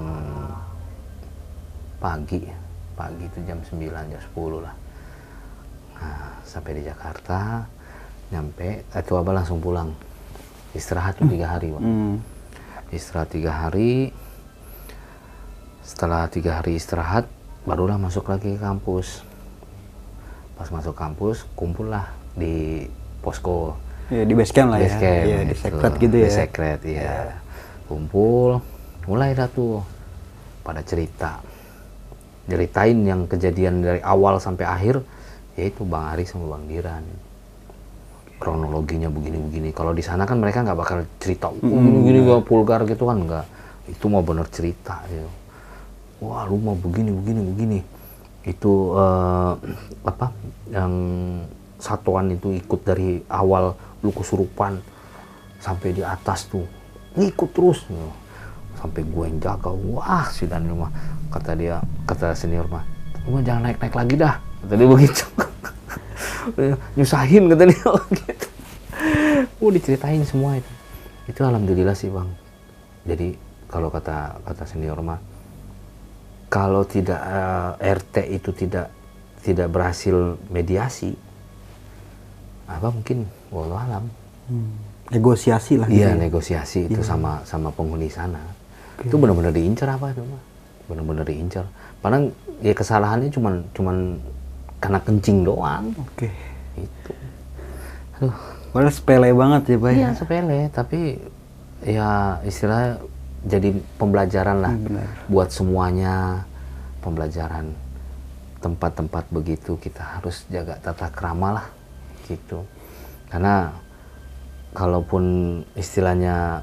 [2.00, 4.76] pagi pagi itu jam 9 jam 10 lah.
[5.96, 7.64] Nah sampai di Jakarta
[8.28, 9.96] nyampe itu abah langsung pulang.
[10.76, 11.84] Istirahat tuh tiga hari Bang.
[11.88, 12.16] Hmm.
[12.92, 14.12] istirahat tiga hari.
[15.82, 17.26] Setelah tiga hari istirahat
[17.64, 19.24] barulah masuk lagi ke kampus.
[20.60, 22.86] Pas masuk kampus kumpul lah di
[23.24, 24.90] posko Ya, di base camp lah ya.
[24.90, 25.62] base camp Iya, di gitu.
[25.62, 26.26] secret gitu ya.
[26.26, 27.16] Di secret, iya.
[27.86, 28.62] kumpul
[29.10, 29.82] mulai dah tuh
[30.62, 31.42] pada cerita
[32.46, 35.02] ceritain yang kejadian dari awal sampai akhir
[35.58, 37.02] yaitu Bang Ari sama Bang Diran
[38.38, 43.18] kronologinya begini-begini kalau di sana kan mereka nggak bakal cerita gini-gini gak vulgar gitu kan
[43.26, 43.46] nggak
[43.90, 45.30] itu mau bener cerita gitu
[46.24, 47.80] wah lu mau begini begini begini
[48.46, 49.54] itu eh,
[50.06, 50.32] apa
[50.72, 50.94] yang
[51.82, 54.80] satuan itu ikut dari awal lu kesurupan
[55.60, 56.66] sampai di atas tuh.
[57.16, 57.86] Ngikut terus.
[58.80, 60.92] Sampai gue yang jaga wah si Daniel mah
[61.30, 62.88] kata dia kata senior mah
[63.28, 65.24] lu mah jangan naik naik lagi dah kata dia begitu.
[66.96, 67.76] Nyusahin katanya
[68.24, 68.48] gitu
[69.60, 70.72] oh diceritain semua itu.
[71.28, 72.30] Itu alhamdulillah sih bang.
[73.06, 73.36] Jadi
[73.70, 75.20] kalau kata kata senior mah
[76.50, 78.88] kalau tidak eh, RT itu tidak
[79.44, 81.16] tidak berhasil mediasi
[82.70, 83.18] apa mungkin
[83.50, 84.06] walau alam
[84.46, 84.74] Hmm.
[85.10, 86.18] Negosiasi lah iya gitu ya.
[86.20, 88.42] negosiasi itu sama sama penghuni sana
[89.00, 90.42] itu benar-benar diincar apa itu mah
[90.86, 94.18] benar-benar diincar padahal ya kesalahannya cuman cuman
[94.80, 96.34] karena kencing doang Oke.
[96.76, 97.14] itu
[98.16, 98.34] aduh
[98.70, 99.90] Padahal sepele banget ya, Pak.
[99.90, 99.94] ya?
[99.96, 101.00] iya sepele tapi
[101.82, 102.10] ya
[102.42, 102.98] istilahnya
[103.44, 105.08] jadi pembelajaran lah Hmm, benar.
[105.26, 106.42] buat semuanya
[107.00, 107.70] pembelajaran
[108.58, 111.68] tempat-tempat begitu kita harus jaga tata krama lah
[112.30, 112.64] gitu
[113.34, 113.74] karena
[114.78, 115.24] kalaupun
[115.74, 116.62] istilahnya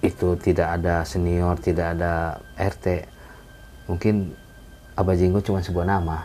[0.00, 3.10] itu tidak ada senior tidak ada RT
[3.90, 4.34] mungkin
[4.96, 6.24] Abah Jinggo cuma sebuah nama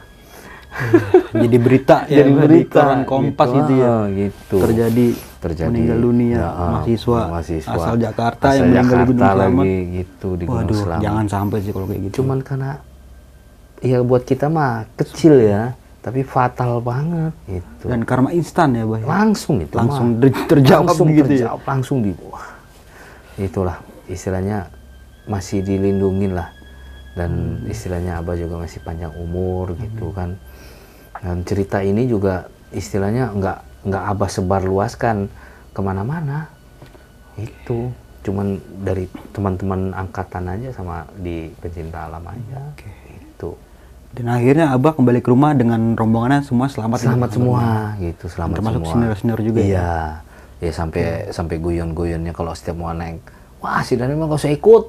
[1.35, 3.57] Jadi berita ya, Jadi Pak, di berita, koran Kompas gitu.
[3.59, 3.91] gitu, ya.
[3.91, 4.57] Ah, gitu.
[4.63, 5.05] Terjadi,
[5.43, 9.35] terjadi meninggal dunia Ya, ah, mahasiswa, mahasiswa asal Jakarta asal yang meninggal di Gunung Jakarta
[9.35, 9.63] Selamat.
[9.67, 12.15] lagi gitu di Gunung Waduh, Selamat jangan sampai sih kalau kayak gitu.
[12.23, 12.71] cuman karena
[13.83, 19.05] ya buat kita mah kecil ya tapi fatal banget gitu Dan karma instan ya, ya?
[19.05, 20.25] langsung itu Langsung mah.
[20.25, 21.37] ter- terjawab langsung gitu ya?
[21.45, 22.47] terjawab, langsung di wah
[23.37, 24.67] itulah istilahnya
[25.23, 26.49] masih dilindungin lah
[27.13, 27.69] dan Hmm.
[27.69, 30.35] istilahnya abah juga masih panjang umur gitu kan
[31.19, 35.29] dan cerita ini juga istilahnya nggak nggak abah sebar luaskan
[35.69, 36.49] ke mana-mana
[37.35, 43.00] itu cuman dari teman-teman angkatan aja sama di pencinta alam aja itu
[44.11, 46.99] Dan akhirnya Abah kembali ke rumah dengan rombongannya semua selamat.
[46.99, 47.35] selamat ya?
[47.39, 47.63] semua
[47.97, 49.65] gitu selamat Termasuk semua senior-senior juga ya?
[49.65, 49.91] iya
[50.61, 53.23] ya sampai sampai guyon-guyonnya kalau setiap mau naik
[53.57, 54.83] wah si Dani mah gak usah ikut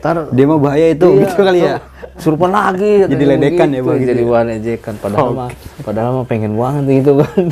[0.00, 1.74] ntar Dia mah bahaya itu iya, gitu kali ya.
[2.16, 3.84] surupan lagi Jadi ledekan ya, begitu.
[3.84, 4.54] Bang, gitu jadi ya?
[4.54, 5.48] ejekan padahal mah
[5.82, 7.44] padahal mah pengen banget gitu kan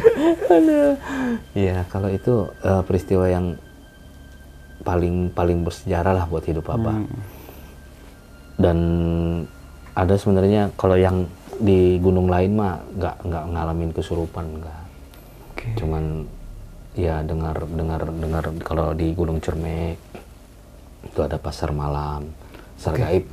[1.58, 3.46] iya kalau itu eh, peristiwa yang
[4.82, 7.06] paling paling bersejarah lah buat hidup apa Hmm.
[8.56, 8.78] dan
[9.92, 11.28] ada sebenarnya kalau yang
[11.60, 14.82] di gunung lain mah nggak nggak ngalamin kesurupan nggak
[15.52, 15.68] Oke.
[15.78, 16.26] cuman
[16.96, 19.96] ya dengar dengar dengar kalau di Gunung Cermek
[21.06, 22.28] itu ada pasar malam
[22.76, 23.24] pasar gaib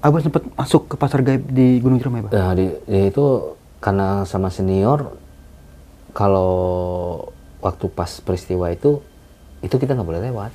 [0.00, 2.32] Abah sempat masuk ke pasar gaib di Gunung Ciremai, Pak.
[2.32, 3.52] Nah, di, itu
[3.84, 5.12] karena sama senior
[6.16, 6.52] kalau
[7.60, 9.04] waktu pas peristiwa itu
[9.60, 10.52] itu kita nggak boleh lewat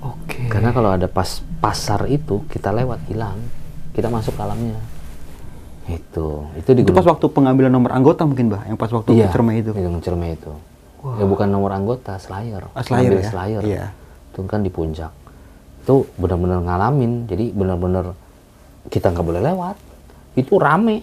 [0.00, 0.48] Oke.
[0.48, 3.36] karena kalau ada pas pasar itu kita lewat hilang
[4.00, 4.80] kita masuk ke alamnya.
[5.86, 9.28] Itu itu di Itu pas waktu pengambilan nomor anggota mungkin, Bah, yang pas waktu iya,
[9.28, 9.70] ke Ciremai itu.
[9.76, 10.52] Gunung Ciremai itu.
[11.20, 13.24] Ya bukan nomor anggota Slayer Ah, Slayer ya?
[13.28, 13.84] Slayer Iya.
[14.32, 15.12] itu kan di puncak.
[15.84, 17.24] Itu benar-benar ngalamin.
[17.28, 18.12] Jadi benar-benar
[18.88, 19.76] kita nggak boleh lewat.
[20.36, 21.00] Itu rame.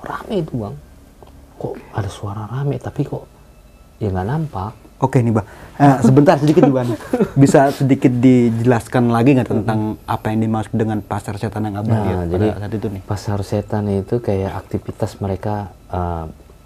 [0.00, 0.74] Rame itu bang.
[1.56, 3.24] Kok ada suara rame tapi kok
[3.96, 5.44] ya nggak nampak Oke nih, Bah.
[5.76, 6.88] Eh, sebentar sedikit nih, Bang.
[7.34, 12.24] Bisa sedikit dijelaskan lagi nggak tentang apa yang dimaksud dengan pasar setan yang lihat Nah,
[12.26, 13.02] jadi saat itu nih?
[13.02, 16.24] pasar setan itu kayak aktivitas mereka eh,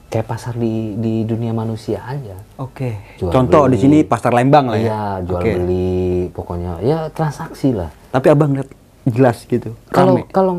[0.09, 2.99] kayak pasar di di dunia manusia aja Oke.
[3.17, 3.73] Jual Contoh beli.
[3.73, 4.83] di sini pasar Lembang lah ya.
[4.85, 5.51] iya jual Oke.
[5.57, 8.71] beli pokoknya ya transaksi lah Tapi Abang lihat
[9.05, 9.75] jelas gitu.
[9.89, 10.55] kalau kalau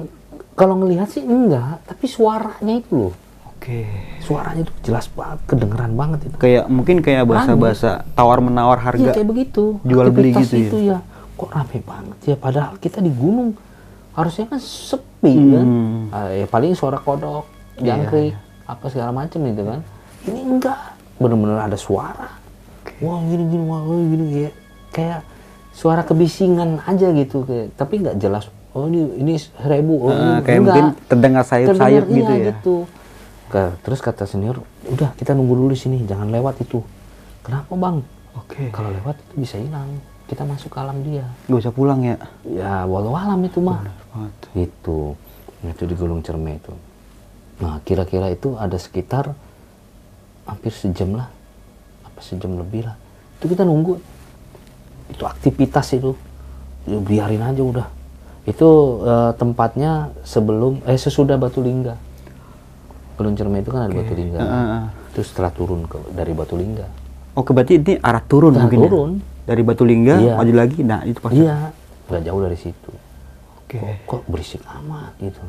[0.53, 3.13] kalau ngelihat sih enggak tapi suaranya itu loh
[3.61, 3.85] Oke.
[4.25, 9.11] suaranya itu jelas banget kedengeran banget itu Kayak mungkin kayak bahasa-bahasa tawar menawar Iya harga.
[9.13, 9.77] kayak begitu.
[9.85, 10.65] jual beli gitu ya?
[10.65, 10.97] itu ya.
[11.37, 13.53] Kok rame banget ya padahal kita di gunung
[14.11, 15.61] harusnya kan sepi kan.
[15.61, 16.09] Hmm.
[16.09, 17.45] Ah, ya paling suara kodok,
[17.77, 18.33] jangkrik,
[18.65, 19.79] apa segala macam gitu kan.
[20.25, 20.79] Ini enggak.
[21.15, 22.33] Bener-bener ada suara.
[22.97, 24.51] Wah gini gini wah wah, gini ya.
[24.89, 25.21] Kayak
[25.71, 28.49] suara kebisingan aja gitu kayak tapi nggak jelas.
[28.73, 30.01] Oh ini ini seribu.
[30.01, 30.65] Oh, ini kayak enggak.
[30.65, 31.77] mungkin terdengar sayup-sayup
[32.09, 32.49] Terdengar, gitu iya, ya.
[32.57, 32.75] gitu.
[33.51, 36.79] Ke- terus kata senior, udah kita nunggu dulu di sini, jangan lewat itu.
[37.43, 37.99] Kenapa bang?
[38.39, 38.71] Oke.
[38.71, 39.99] Kalau lewat itu bisa hilang.
[40.31, 41.27] Kita masuk ke alam dia.
[41.51, 42.15] Gak usah pulang ya.
[42.47, 43.83] Ya walau alam itu mah.
[44.55, 45.19] Itu.
[45.59, 46.71] Itu di Gunung Cerme itu.
[47.59, 49.35] Nah kira-kira itu ada sekitar
[50.47, 51.27] hampir sejam lah.
[52.07, 52.95] Apa sejam lebih lah.
[53.41, 53.99] Itu kita nunggu.
[55.11, 56.15] Itu aktivitas itu.
[56.87, 57.87] Ya, biarin aja udah.
[58.47, 61.99] Itu eh, tempatnya sebelum eh sesudah Batu Lingga.
[63.37, 64.39] Cerme itu kan ada Batu Lingga.
[64.41, 64.85] Heeh, heeh.
[65.13, 66.87] Itu setelah turun ke, dari Batu Lingga.
[67.37, 68.83] Oke, berarti ini arah turun Arah mungkin ya?
[68.89, 69.11] turun.
[69.45, 70.33] Dari Batu Lingga, Iya.
[70.37, 71.31] maju lagi, nah itu pas.
[71.31, 71.71] Iya,
[72.09, 72.91] nggak jauh dari situ.
[73.61, 73.79] Oke.
[73.79, 75.39] Kok, kok berisik amat gitu.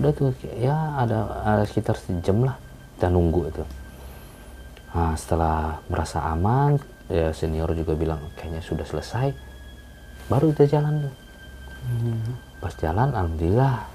[0.00, 2.56] Udah tuh ya ada, ada sekitar sejam lah
[2.96, 3.64] kita nunggu itu.
[4.92, 6.80] Nah, setelah merasa aman,
[7.12, 9.32] ya senior juga bilang kayaknya sudah selesai.
[10.32, 11.14] Baru kita jalan tuh.
[12.62, 13.91] Pas jalan, alhamdulillah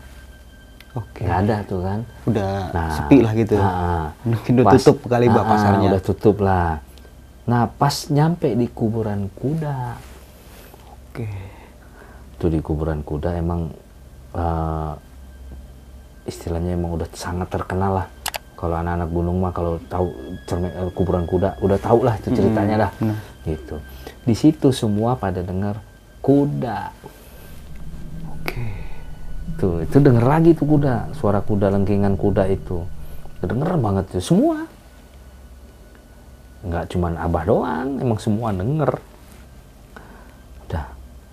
[0.97, 1.21] Oke.
[1.21, 3.53] nggak ada tuh kan Udah Nah, sepi lah gitu.
[3.55, 5.87] ah, Mungkin udah pas- tutup kali Mbak ah, pasarnya.
[5.87, 6.69] udah tutup lah
[7.45, 9.95] nah pas nyampe di kuburan kuda
[11.07, 11.29] Oke.
[12.33, 13.71] itu di kuburan kuda emang
[14.33, 14.93] eh,
[16.25, 18.07] istilahnya emang udah sangat terkenal lah
[18.53, 20.11] kalau anak-anak gunung mah kalau tahu
[20.43, 22.91] cermin eh, kuburan kuda udah tahu lah itu ceritanya dah
[23.45, 23.79] gitu
[24.21, 25.79] di situ semua pada dengar
[26.19, 26.91] kuda.
[29.57, 32.85] Tuh itu denger lagi tuh kuda suara kuda lengkingan kuda itu.
[33.41, 34.65] Denger banget tuh semua.
[36.61, 39.01] Nggak cuman abah doang emang semua denger.
[40.69, 40.85] Udah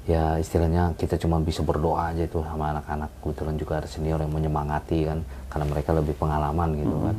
[0.09, 3.13] ya istilahnya kita cuma bisa berdoa aja tuh sama anak-anak.
[3.21, 5.21] Kebetulan juga ada senior yang menyemangati kan
[5.53, 7.17] karena mereka lebih pengalaman gitu kan.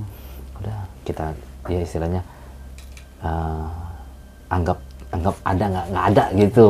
[0.62, 1.26] Udah kita
[1.70, 2.22] ya istilahnya
[3.22, 3.66] eh,
[4.50, 4.78] anggap
[5.14, 6.68] anggap ada nggak nggak ada gitu.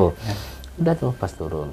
[0.75, 1.71] Udah tuh pas turun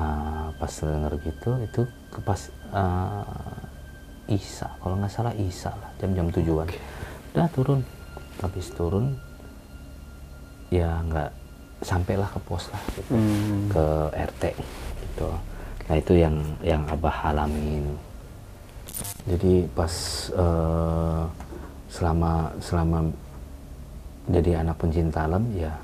[0.00, 2.40] Ah, pas denger gitu itu ke pas
[2.72, 3.68] ah,
[4.32, 4.72] Isa.
[4.80, 6.68] Kalau nggak salah Isa lah jam-jam tujuan.
[7.36, 7.84] Udah turun.
[8.40, 9.20] Habis turun
[10.72, 11.30] ya nggak
[11.84, 13.12] sampailah ke pos lah gitu.
[13.12, 13.68] Hmm.
[13.68, 13.84] ke
[14.16, 14.44] RT
[15.04, 15.28] gitu.
[15.90, 17.92] Nah itu yang yang abah alamin.
[19.28, 19.92] Jadi pas
[20.32, 21.22] eh,
[21.90, 22.98] selama selama
[24.30, 25.74] jadi anak pencinta alam ya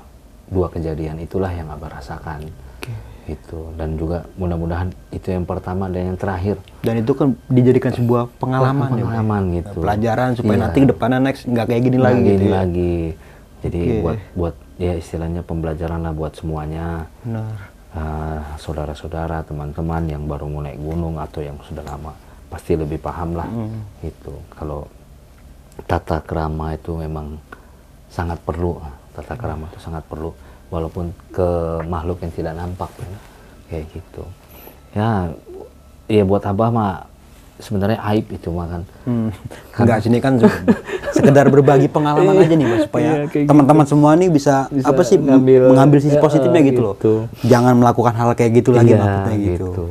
[0.47, 2.47] dua kejadian itulah yang abah rasakan
[3.29, 8.31] itu dan juga mudah-mudahan itu yang pertama dan yang terakhir Dan itu kan dijadikan sebuah
[8.33, 9.03] pengalaman, ya, Pak, ya?
[9.03, 10.63] pengalaman gitu Pelajaran supaya Iya.
[10.63, 12.53] nanti ke depannya next nggak kayak gini Nggak lagi gini gitu ya.
[12.55, 12.95] lagi
[13.57, 13.99] jadi Oke.
[13.99, 17.55] buat buat ya istilahnya pembelajaran lah buat semuanya Benar.
[17.89, 22.13] Ah, saudara-saudara teman-teman yang baru mau naik gunung atau yang sudah lama
[22.47, 23.83] pasti lebih paham lah Hmm.
[24.01, 24.87] itu kalau
[25.83, 27.37] tata kerama itu memang
[28.07, 28.79] sangat perlu
[29.11, 30.31] tata kerama itu sangat perlu
[30.69, 31.47] walaupun ke
[31.85, 33.11] makhluk yang tidak nampak kan.
[33.65, 34.23] kayak gitu
[34.91, 35.31] ya
[36.05, 36.91] ya buat abah mah
[37.57, 39.29] sebenarnya aib itu mah kan Hmm.
[39.77, 40.63] Enggak sini kan se-
[41.13, 45.01] sekedar berbagi pengalaman aja nih Mas supaya Iya, kayak teman-teman semua nih bisa, Bisa apa
[45.01, 46.93] sih ngambil- mengambil sisi ya, positifnya gitu, loh.
[46.95, 47.13] gitu.
[47.43, 49.83] Jangan melakukan hal kayak gitu lagi Iya, maksudnya gitu.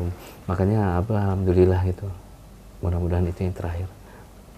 [0.44, 2.06] makanya apa alhamdulillah gitu
[2.78, 3.88] mudah-mudahan itu yang terakhir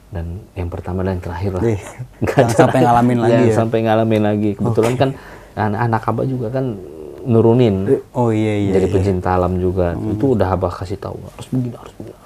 [0.09, 1.81] dan yang pertama dan yang terakhir lah Iya.
[2.23, 3.55] Nggak Jangan sampai ngalamin lagi ya.
[3.57, 5.11] sampai ngalamin lagi kebetulan kan
[5.59, 6.79] anak abah juga kan
[7.27, 8.73] nurunin Oh iya iya.
[8.79, 8.95] jadi iya.
[8.95, 12.17] pencinta alam juga itu udah abah kasih tahu harus begini harus begini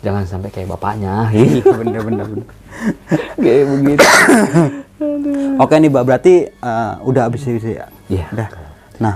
[0.00, 2.46] jangan sampai kayak bapaknya Iya, bener bener bener.
[3.44, 4.06] kayak begitu
[5.62, 7.86] Oke nih Mbak, berarti eh, udah habis sih ya?
[8.10, 8.26] Iya.
[8.34, 8.48] Udah.
[8.98, 9.14] Nah,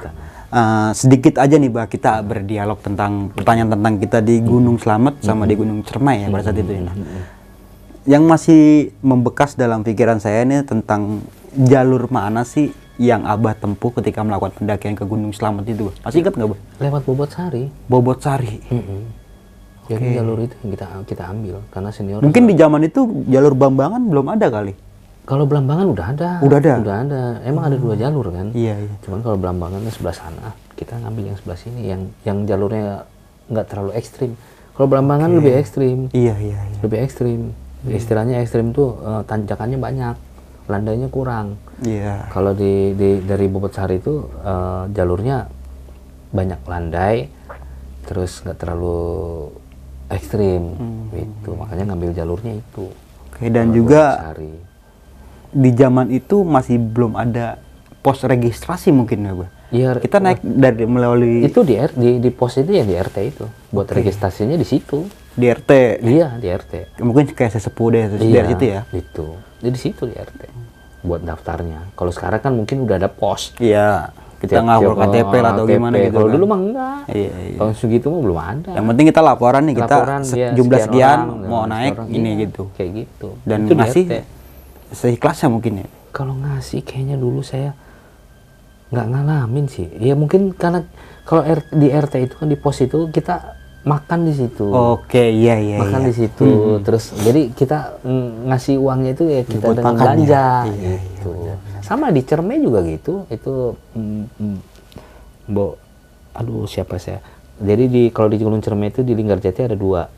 [0.51, 5.47] eh, sedikit aja nih Mbak, kita berdialog tentang pertanyaan tentang kita di Gunung Slamet sama
[5.47, 6.83] di Gunung Cermai ya pada saat itu ya.
[6.87, 6.95] Nah,
[8.03, 8.63] Yang masih
[8.99, 11.23] membekas dalam pikiran saya ini tentang
[11.55, 15.89] jalur mana sih yang Abah tempuh ketika melakukan pendakian ke Gunung Slamet itu?
[16.05, 16.61] Masih ingat nggak Mbak?
[16.83, 18.61] lewat bobot sari Bobot Sari.
[19.89, 24.03] jadi jalur itu yang kita kita ambil karena senior Mungkin di zaman itu jalur Bambangan
[24.07, 24.73] belum ada kali.
[25.23, 26.31] Kalau Belambangan udah ada.
[26.43, 26.73] Udah ada?
[26.83, 27.23] Udah ada.
[27.47, 28.51] Emang ada dua jalur kan?
[28.59, 28.95] Iya, iya.
[29.07, 33.07] Cuman kalau Belambangan sebelah sana, kita ngambil yang sebelah sini yang yang jalurnya
[33.47, 34.35] nggak terlalu ekstrim.
[34.75, 36.79] Kalau Belambangan lebih ekstrim, Iya iya iya.
[36.83, 37.55] lebih ekstrim.
[37.87, 40.15] Istilahnya ekstrim tuh eh, tanjakannya banyak,
[40.73, 41.61] landainya kurang.
[41.85, 42.33] Iya.
[42.33, 45.47] Kalau di, di dari Bobot Sari itu eh, jalurnya
[46.33, 47.29] banyak landai,
[48.09, 49.53] terus nggak terlalu
[50.09, 50.73] ekstrim,
[51.13, 51.57] gitu.
[51.61, 52.89] Makanya ngambil jalurnya itu.
[53.29, 54.03] Oke dan Kalau juga
[55.53, 57.61] di zaman itu masih belum ada
[58.01, 59.53] pos registrasi mungkin ya, Bang?
[59.73, 63.17] Iya, Kita naik dari melalui itu di R, di, di pos itu yang di RT
[63.25, 65.71] itu buat registrasinya di situ di RT.
[66.03, 68.81] iya di RT Mungkin kayak sesepuh deh iya dari situ ya.
[68.93, 69.27] itu
[69.59, 70.43] jadi di situ di RT
[71.01, 74.13] buat daftarnya kalau sekarang kan mungkin udah ada pos Iya.
[74.39, 75.73] Kita ngawur KTP lah atau KTP.
[75.73, 76.13] gimana gitu.
[76.13, 76.35] kalau kan.
[76.35, 77.57] dulu mah enggak Iya, iya.
[77.57, 80.81] tahun segitu mah belum ada Yang penting kita laporan nih kita Laporan, se- iya, jumlah
[80.81, 82.63] sekian orang, mau nah, naik sekian orang, ini iya, gitu.
[82.73, 84.05] kayak gitu Dan itu ngasih
[84.91, 85.87] seikhlasnya mungkin ya.
[86.11, 87.71] kalau ngasih kayaknya dulu saya
[88.91, 90.85] nggak ngalamin sih ya mungkin karena
[91.23, 91.41] kalau
[91.71, 94.67] di RT itu kan di pos itu kita makan di situ.
[94.71, 96.09] Oke, iya iya makan iya.
[96.09, 96.51] di situ
[96.87, 98.03] terus jadi kita
[98.47, 99.99] ngasih uangnya itu ya kita Buat dengan ya?
[99.99, 101.31] belanja Iya, gitu.
[101.83, 103.55] sama di Cerme juga gitu itu
[103.99, 104.59] mm, mm,
[106.33, 107.19] aduh siapa saya?
[107.63, 110.09] Jadi di kalau di Gunung Cerme itu di Linggarjati ada dua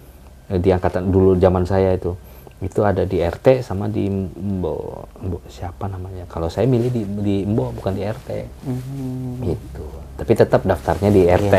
[0.44, 2.12] Eh, di angkatan dulu zaman saya itu
[2.60, 7.36] itu ada di RT sama di Mbok Mbok siapa namanya kalau saya milih di di
[7.42, 8.28] Mbok bukan di RT
[8.62, 9.42] Hmm.
[9.42, 9.84] gitu
[10.14, 11.56] tapi tetap daftarnya di RT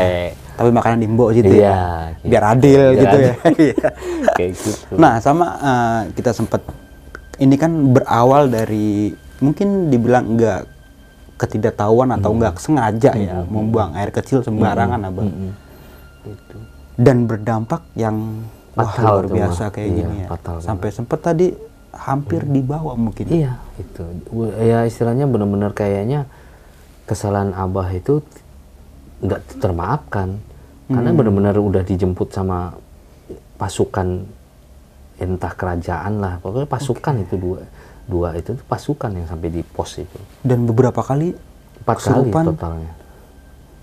[0.56, 1.80] Tapi makanan di Mbok situ Iya, ya.
[2.16, 2.26] gitu.
[2.32, 3.32] Biar adil Biar gitu ya.
[3.36, 3.54] adil.
[3.68, 3.88] Iya.
[4.36, 6.64] kayak gitu Nah, sama eh, kita sempat
[7.36, 10.64] ini kan berawal dari mungkin dibilang enggak
[11.36, 15.28] ketidaktahuan atau enggak sengaja ya membuang air kecil sembarangan abang.
[15.28, 15.52] Mm,
[16.24, 16.56] gitu.
[16.96, 18.40] dan berdampak yang
[18.76, 19.70] wah, Fatal luar tuh, biasa Mah.
[19.72, 20.26] kayak Iya, gini ya.
[20.28, 21.46] fatal Sampai sempet tadi
[21.96, 23.24] hampir dibawa mungkin.
[23.24, 24.04] Iya, itu.
[24.60, 26.28] Ya istilahnya benar-benar kayaknya
[27.08, 28.20] kesalahan Abah itu
[29.24, 30.36] nggak termaafkan.
[30.86, 31.18] Karena Hmm.
[31.18, 32.76] benar-benar udah dijemput sama
[33.56, 34.28] pasukan
[35.16, 36.38] entah kerajaan lah.
[36.44, 37.60] Pokoknya pasukan itu dua
[38.06, 40.20] dua itu pasukan yang sampai di pos itu.
[40.44, 41.34] Dan beberapa kali
[41.82, 42.92] Empat kali totalnya.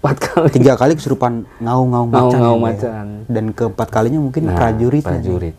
[0.04, 0.49] Empat kali.
[0.51, 2.20] tiga kali kesurupan ngau-ngau macan.
[2.36, 2.76] Ngau-ngau ya, Mbak ya.
[2.76, 3.06] macan.
[3.26, 4.99] Dan keempat kalinya mungkin Nah, prajurit.
[5.01, 5.56] prajurit.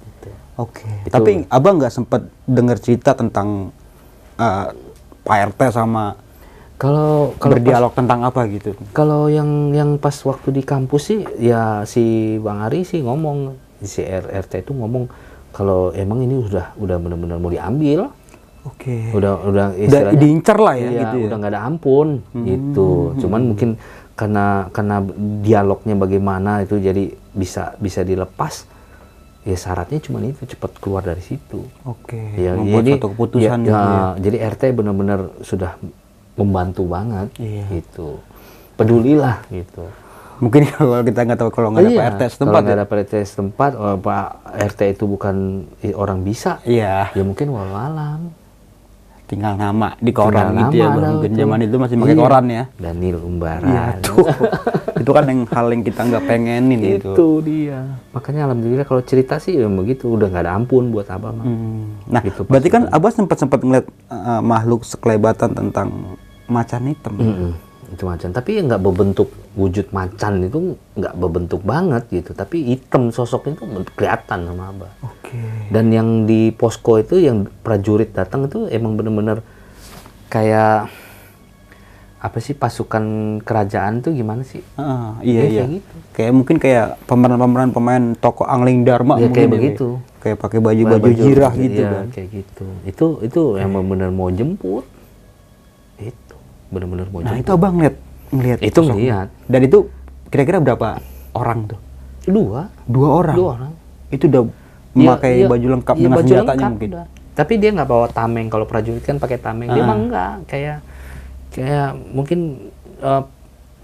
[0.55, 0.85] Oke.
[1.03, 3.73] Itu- Tapi abang nggak sempat dengar cerita tentang
[4.37, 4.67] eh,
[5.23, 6.21] Pak RT sama
[6.75, 8.77] Kalau kalau pas- berdialog tentang apa gitu.
[8.91, 12.05] Kalau yang yang pas waktu di kampus sih ya si
[12.37, 15.09] Bang Ari sih ngomong si RT itu ngomong
[15.49, 18.11] kalau emang ini udah udah benar-benar mau diambil,
[18.65, 19.11] Oke.
[19.11, 21.25] udah udah Udah istilahnya diincar lah ya iya, gitu ya.
[21.25, 22.91] udah nggak ada ampun gitu.
[23.17, 23.79] Cuman mungkin
[24.15, 25.03] karena karena
[25.43, 28.71] dialognya bagaimana itu jadi bisa bisa dilepas.
[29.45, 31.69] Ya syaratnya cuma itu cepat keluar dari situ.
[31.85, 32.17] Oke.
[32.41, 34.07] Ya, membuat jadi suatu keputusan ya, gitu ya, ya.
[34.17, 35.77] jadi RT benar-benar sudah
[36.35, 37.65] membantu banget Iya.
[37.69, 38.25] gitu.
[38.75, 39.85] Pedulilah gitu.
[40.41, 42.79] Mungkin kalau kita nggak tahu kalau nggak ada Iya, Pak RT Kalau setempat nggak ya.
[42.81, 44.27] ada Pak RT setempat, oh, Pak
[44.73, 45.37] RT itu bukan
[45.93, 47.13] orang bisa, Iya.
[47.13, 48.21] ya mungkin walau alam.
[49.35, 50.85] Tinggal nama di koran Tinggal gitu ya.
[50.85, 51.03] nama Bang.
[51.03, 52.23] dah Mungkin zaman itu masih pakai Iya.
[52.23, 52.65] koran ya.
[52.77, 53.79] Daniel Umbara.
[53.99, 54.27] Tuh.
[55.03, 57.27] itu kan yang hal yang kita nggak pengenin itu itu.
[57.43, 57.81] dia.
[58.11, 61.45] Makanya alhamdulillah kalau cerita sih ya begitu udah nggak ada ampun buat abah mah.
[61.45, 61.99] Hmm.
[62.07, 66.17] Nah, Gitu, berarti kan Abah sempat sempat ngeliat uh, makhluk sekelebatan tentang
[66.47, 67.15] macan hitam.
[67.15, 67.51] Mm-mm,
[67.91, 68.31] itu macan.
[68.31, 70.59] Tapi ya nggak berbentuk wujud macan itu
[70.95, 72.31] nggak berbentuk banget gitu.
[72.31, 74.93] Tapi hitam sosoknya itu kelihatan sama abah.
[75.67, 79.41] Dan yang di posko itu yang prajurit datang itu emang bener-bener
[80.27, 80.89] kayak
[82.19, 83.05] apa sih pasukan
[83.45, 84.65] kerajaan tuh gimana sih?
[84.75, 85.61] Ah, iya Ya, iya.
[85.61, 85.95] kayak gitu.
[86.11, 89.87] Kayak mungkin kayak pemeran-pemeran pemain toko Angling Dharma Ya, mungkin kayak ya, begitu.
[90.19, 92.07] Kayak pakai baju-baju jirah gitu iya, kan.
[92.09, 92.67] kayak gitu.
[92.83, 94.89] Itu itu yang bener-bener mau jemput.
[95.97, 96.37] Itu
[96.71, 97.45] bener-bener mau Nah, jemput.
[97.45, 97.97] itu Abang ngeliat
[98.31, 98.89] ngeliat Itu sosok.
[98.91, 99.29] ngeliat.
[99.45, 99.79] Dan itu
[100.27, 100.89] kira-kira berapa
[101.35, 101.81] orang tuh?
[102.25, 103.37] Dua, Dua orang.
[103.37, 103.73] dua orang.
[104.09, 104.53] Itu udah Iya,
[104.95, 105.47] memakai iya.
[105.47, 106.91] baju lengkap Iya, dengan baju senjatanya lengkap mungkin.
[106.91, 107.07] udah.
[107.35, 108.47] Tapi dia nggak bawa tameng.
[108.47, 109.69] Kalau prajurit kan pakai tameng.
[109.69, 109.87] Dia Ah.
[109.87, 110.33] mah enggak.
[110.47, 110.79] Kayak
[111.51, 112.39] kayak mungkin
[112.97, 113.23] eh,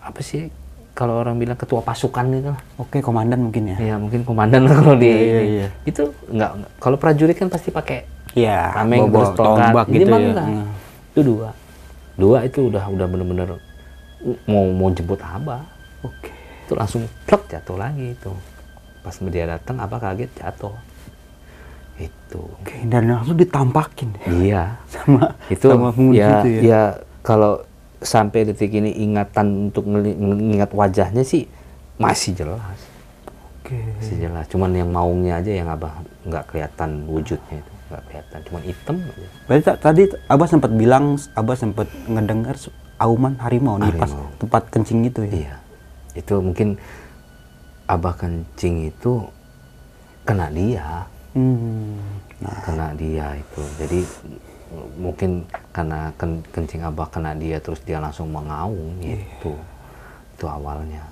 [0.01, 0.49] apa sih
[0.91, 2.61] kalau orang bilang ketua pasukan itu lah.
[2.77, 3.77] Oke, komandan mungkin ya.
[3.77, 5.67] Ya mungkin komandan lah kalau di Iya, iya, iya.
[5.83, 6.71] itu enggak, enggak.
[6.79, 9.67] Kalau prajurit kan pasti pakai Iya, tameng bawa terus tongkat.
[9.67, 10.29] tombak gitu mah ya.
[10.29, 10.47] enggak.
[10.47, 10.67] Hmm.
[11.11, 11.49] Itu dua.
[12.15, 13.49] Dua itu udah udah bener-bener
[14.45, 15.65] mau mau jemput abah.
[16.01, 16.31] Oke.
[16.63, 18.31] Itu langsung plek jatuh lagi itu.
[19.01, 20.71] Pas dia datang abah kaget jatuh.
[22.01, 22.41] Itu.
[22.65, 24.29] Oke, dan langsung ditampakin ya.
[24.33, 24.65] Iya.
[24.95, 26.61] sama itu sama ya, itu ya.
[26.65, 26.83] ya
[27.21, 27.61] kalau
[28.01, 31.45] sampai detik ini ingatan untuk mengingat wajahnya sih
[32.01, 32.81] masih jelas
[33.61, 33.77] Oke.
[34.01, 38.63] masih jelas cuman yang maungnya aja yang abah nggak kelihatan wujudnya itu nggak kelihatan cuman
[38.65, 41.05] hitam aja Berarti ta- tadi Abah sempat bilang
[41.37, 42.57] Abah sempat ngedengar
[43.01, 45.33] auman harimau nih pas tempat kencing itu ya.
[45.33, 45.55] iya
[46.17, 46.77] itu mungkin
[47.89, 49.25] abah kencing itu
[50.29, 51.95] kena dia Hmm.
[52.41, 53.99] Nah, kena dia itu jadi
[54.97, 59.59] mungkin karena ken- kencing abah kena dia terus dia langsung mengaung gitu
[60.31, 61.03] itu awalnya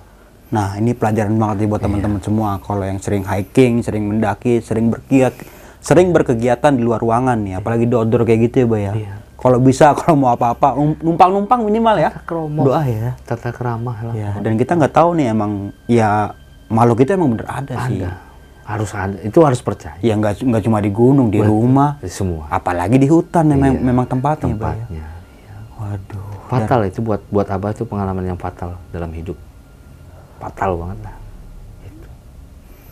[0.49, 1.69] nah ini pelajaran banget nih Iya.
[1.69, 5.37] buat teman-teman semua kalau yang sering hiking, sering mendaki, sering berkiat,
[5.77, 8.93] sering berkegiatan di luar ruangan nih, apalagi di outdoor kayak gitu ya, Bay ya.
[8.97, 9.13] Iya.
[9.37, 12.09] Kalau bisa kalau mau apa-apa num- numpang-numpang minimal ya.
[12.25, 12.65] Kromo.
[12.65, 13.13] Doa ya.
[13.21, 15.51] tata keramah lah Ya, dan kita nggak tahu nih emang
[15.85, 16.33] ya
[16.65, 18.01] makhluk itu emang bener ada, sih.
[18.69, 22.45] Harus ada itu harus percaya Ya nggak nggak cuma di gunung, di rumah, Di semua
[22.53, 23.81] apalagi di hutan memang, Iya.
[23.81, 24.53] memang tempatnya, ya.
[24.53, 25.07] tempatnya iya.
[25.79, 26.29] Waduh.
[26.45, 29.37] fatal itu buat buat abah itu pengalaman yang fatal dalam hidup
[30.37, 31.15] fatal banget lah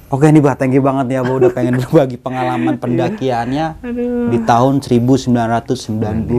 [0.08, 3.76] Oke nih Bah, thank you banget ya, Bah udah pengen berbagi pengalaman pendakiannya
[4.32, 6.32] di tahun 1995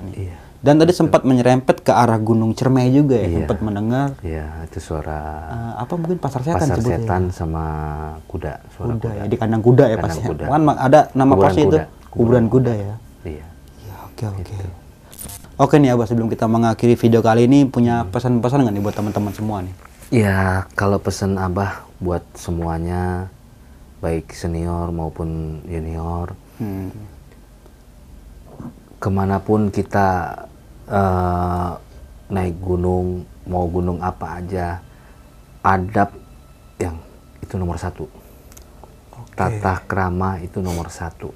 [0.00, 0.14] nih.
[0.16, 0.36] Iya.
[0.66, 3.36] Dan tadi sempat menyerempet ke arah Gunung Cermai juga ya, Iya.
[3.40, 6.98] sempat mendengar ya itu suara eh, apa mungkin pasar setan pasar sebutnya.
[7.00, 7.64] setan sama
[8.26, 10.44] kuda suara Kuda kuda, ya, di kandang kuda ya kuda.
[10.44, 11.78] Kan ma- ada nama Kuburan posnya itu
[12.10, 12.94] kuburan kuda ya.
[13.24, 13.46] iya
[13.80, 14.54] Ya, oke oke.
[15.56, 18.10] Oke nih Abah sebelum kita mengakhiri video kali ini punya Hmm.
[18.10, 19.74] pesan-pesan nggak nih buat teman-teman semua nih?
[20.08, 23.30] ya kalau pesan abah buat semuanya
[23.98, 25.28] baik senior maupun
[25.64, 26.90] junior Hmm.
[28.96, 30.34] ke mana pun kita
[30.90, 31.72] eh,
[32.26, 34.82] naik gunung mau gunung apa aja
[35.62, 36.10] adab
[36.82, 36.98] yang
[37.42, 38.06] itu nomor satu
[39.36, 41.30] tata krama itu nomor satu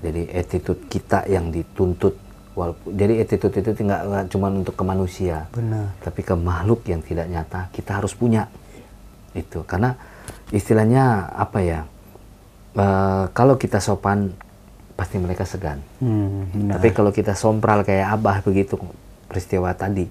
[0.00, 2.14] jadi attitude kita yang dituntut
[2.54, 5.96] walaupun jadi attitude itu tidak cuma untuk ke manusia Benar.
[6.04, 8.46] tapi ke makhluk yang tidak nyata kita harus punya
[9.34, 9.94] itu karena
[10.50, 11.80] istilahnya apa ya?
[12.74, 14.34] Eh, kalau kita sopan
[15.00, 15.80] pasti mereka segan.
[16.04, 16.76] Hmm, benar.
[16.76, 18.76] Tapi kalau kita sompral kayak abah begitu
[19.24, 20.04] peristiwa tadi,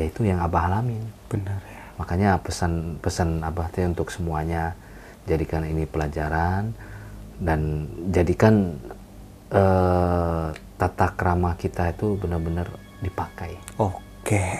[0.00, 1.04] ya itu yang abah alamin.
[1.28, 1.82] Benar ya.
[2.00, 4.72] Makanya pesan-pesan abah teh untuk semuanya
[5.28, 6.72] jadikan ini pelajaran
[7.36, 8.80] dan jadikan
[9.52, 12.72] eh, tata krama kita itu benar-benar
[13.04, 13.60] dipakai.
[13.76, 14.56] Oke.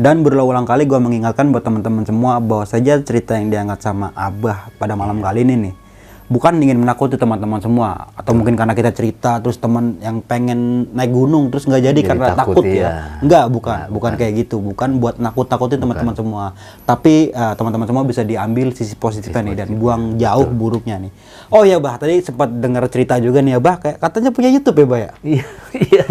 [0.00, 4.68] Dan berulang-ulang kali gue mengingatkan buat teman-teman semua bahwa saja cerita yang diangkat sama Abah
[4.76, 5.85] pada malam kali ini nih
[6.26, 11.14] bukan ingin menakuti teman-teman semua atau mungkin karena kita cerita terus teman yang pengen naik
[11.14, 12.82] gunung terus nggak jadi, Jadi karena takut, takut iya.
[12.82, 12.90] ya
[13.22, 13.76] enggak bukan.
[13.76, 14.12] Nggak, bukan bukan.
[14.18, 14.56] kayak gitu.
[14.58, 16.44] Bukan buat nakut-nakutin teman-teman semua.
[16.82, 21.12] Tapi eh, teman-teman semua bisa diambil sisi positifnya nih dan buang jauh buruknya nih.
[21.54, 24.82] Oh ya bah tadi sempat dengar cerita juga nih ya bah kayak katanya punya YouTube
[24.82, 25.12] ya bah ya?
[25.26, 25.44] Iya,
[25.76, 26.04] iya,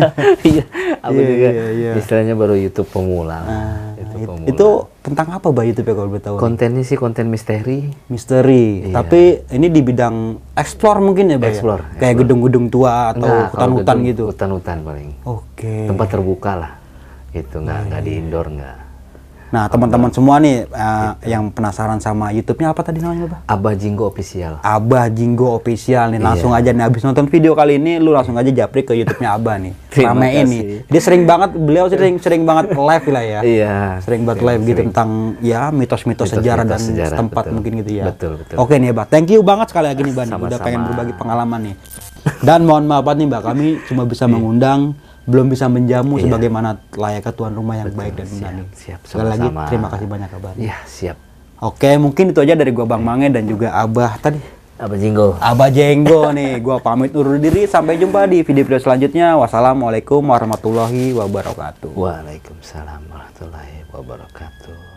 [0.45, 0.63] iya.
[1.01, 1.91] Aku Iya, juga iya, iya.
[1.97, 3.41] istilahnya baru YouTube pemula.
[3.41, 4.47] Nah, pemula.
[4.47, 4.67] itu
[5.01, 6.41] tentang apa bah YouTube ya kalau boleh tahu nih?
[6.41, 7.91] kontennya sih konten misteri.
[8.07, 8.87] misteri.
[8.87, 8.95] Iya.
[8.95, 10.15] Tapi ini di bidang
[10.53, 11.49] explore mungkin ya, Bay?
[11.49, 11.51] ya?
[11.51, 14.23] Explore, Kayak gedung-gedung tua atau hutan-hutan gedung- gitu.
[14.29, 15.09] Hutan-hutan paling.
[15.23, 15.75] Oke.
[15.85, 16.71] Tempat terbuka lah.
[17.31, 18.77] Itu nggak nggak Iya, di indoor nggak.
[19.55, 23.39] Nah, teman-teman semua nih eh, yang penasaran sama YouTube-nya apa tadi namanya, Bah?
[23.47, 24.59] Abah Jinggo official.
[24.59, 26.19] Abah Jinggo Official nih.
[26.19, 26.59] Langsung Iya.
[26.59, 29.71] aja nih habis nonton video kali ini lu langsung aja japri ke YouTube-nya Abah nih.
[29.95, 30.43] Kasih.
[30.43, 30.61] nih.
[30.91, 33.39] Dia sering banget beliau sering sering banget live lah ya.
[33.47, 33.75] Iya.
[34.03, 37.55] Sering banget live gitu tentang ya mitos-mitos sejarah dan sejarah, tempat betul.
[37.55, 38.11] mungkin gitu ya.
[38.11, 38.55] Betul, betul.
[38.59, 39.07] Oke nih, Bah.
[39.07, 40.27] Thank you banget sekali lagi nih, Bah.
[40.27, 40.35] nih.
[40.35, 41.75] Udah pengen berbagi pengalaman nih.
[42.43, 47.53] Dan mohon maaf nih, Mbak, kami cuma bisa mengundang, belum bisa menjamu sebagaimana layaknya tuan
[47.57, 48.67] rumah yang baik dan benar nih.
[48.77, 50.53] siap, Sekali lagi terima kasih banyak kabar.
[50.53, 51.17] Iya, siap.
[51.65, 54.37] Oke, mungkin itu aja dari gua Bang Mange dan juga Abah tadi.
[54.75, 55.39] Abah Jinggo.
[55.39, 57.63] Abah Jenggo nih, gua pamit undur diri.
[57.65, 59.39] Sampai jumpa di video-video selanjutnya.
[59.39, 61.95] Wassalamualaikum warahmatullahi wabarakatuh.
[61.95, 64.94] Waalaikumsalam warahmatullahi wabarakatuh.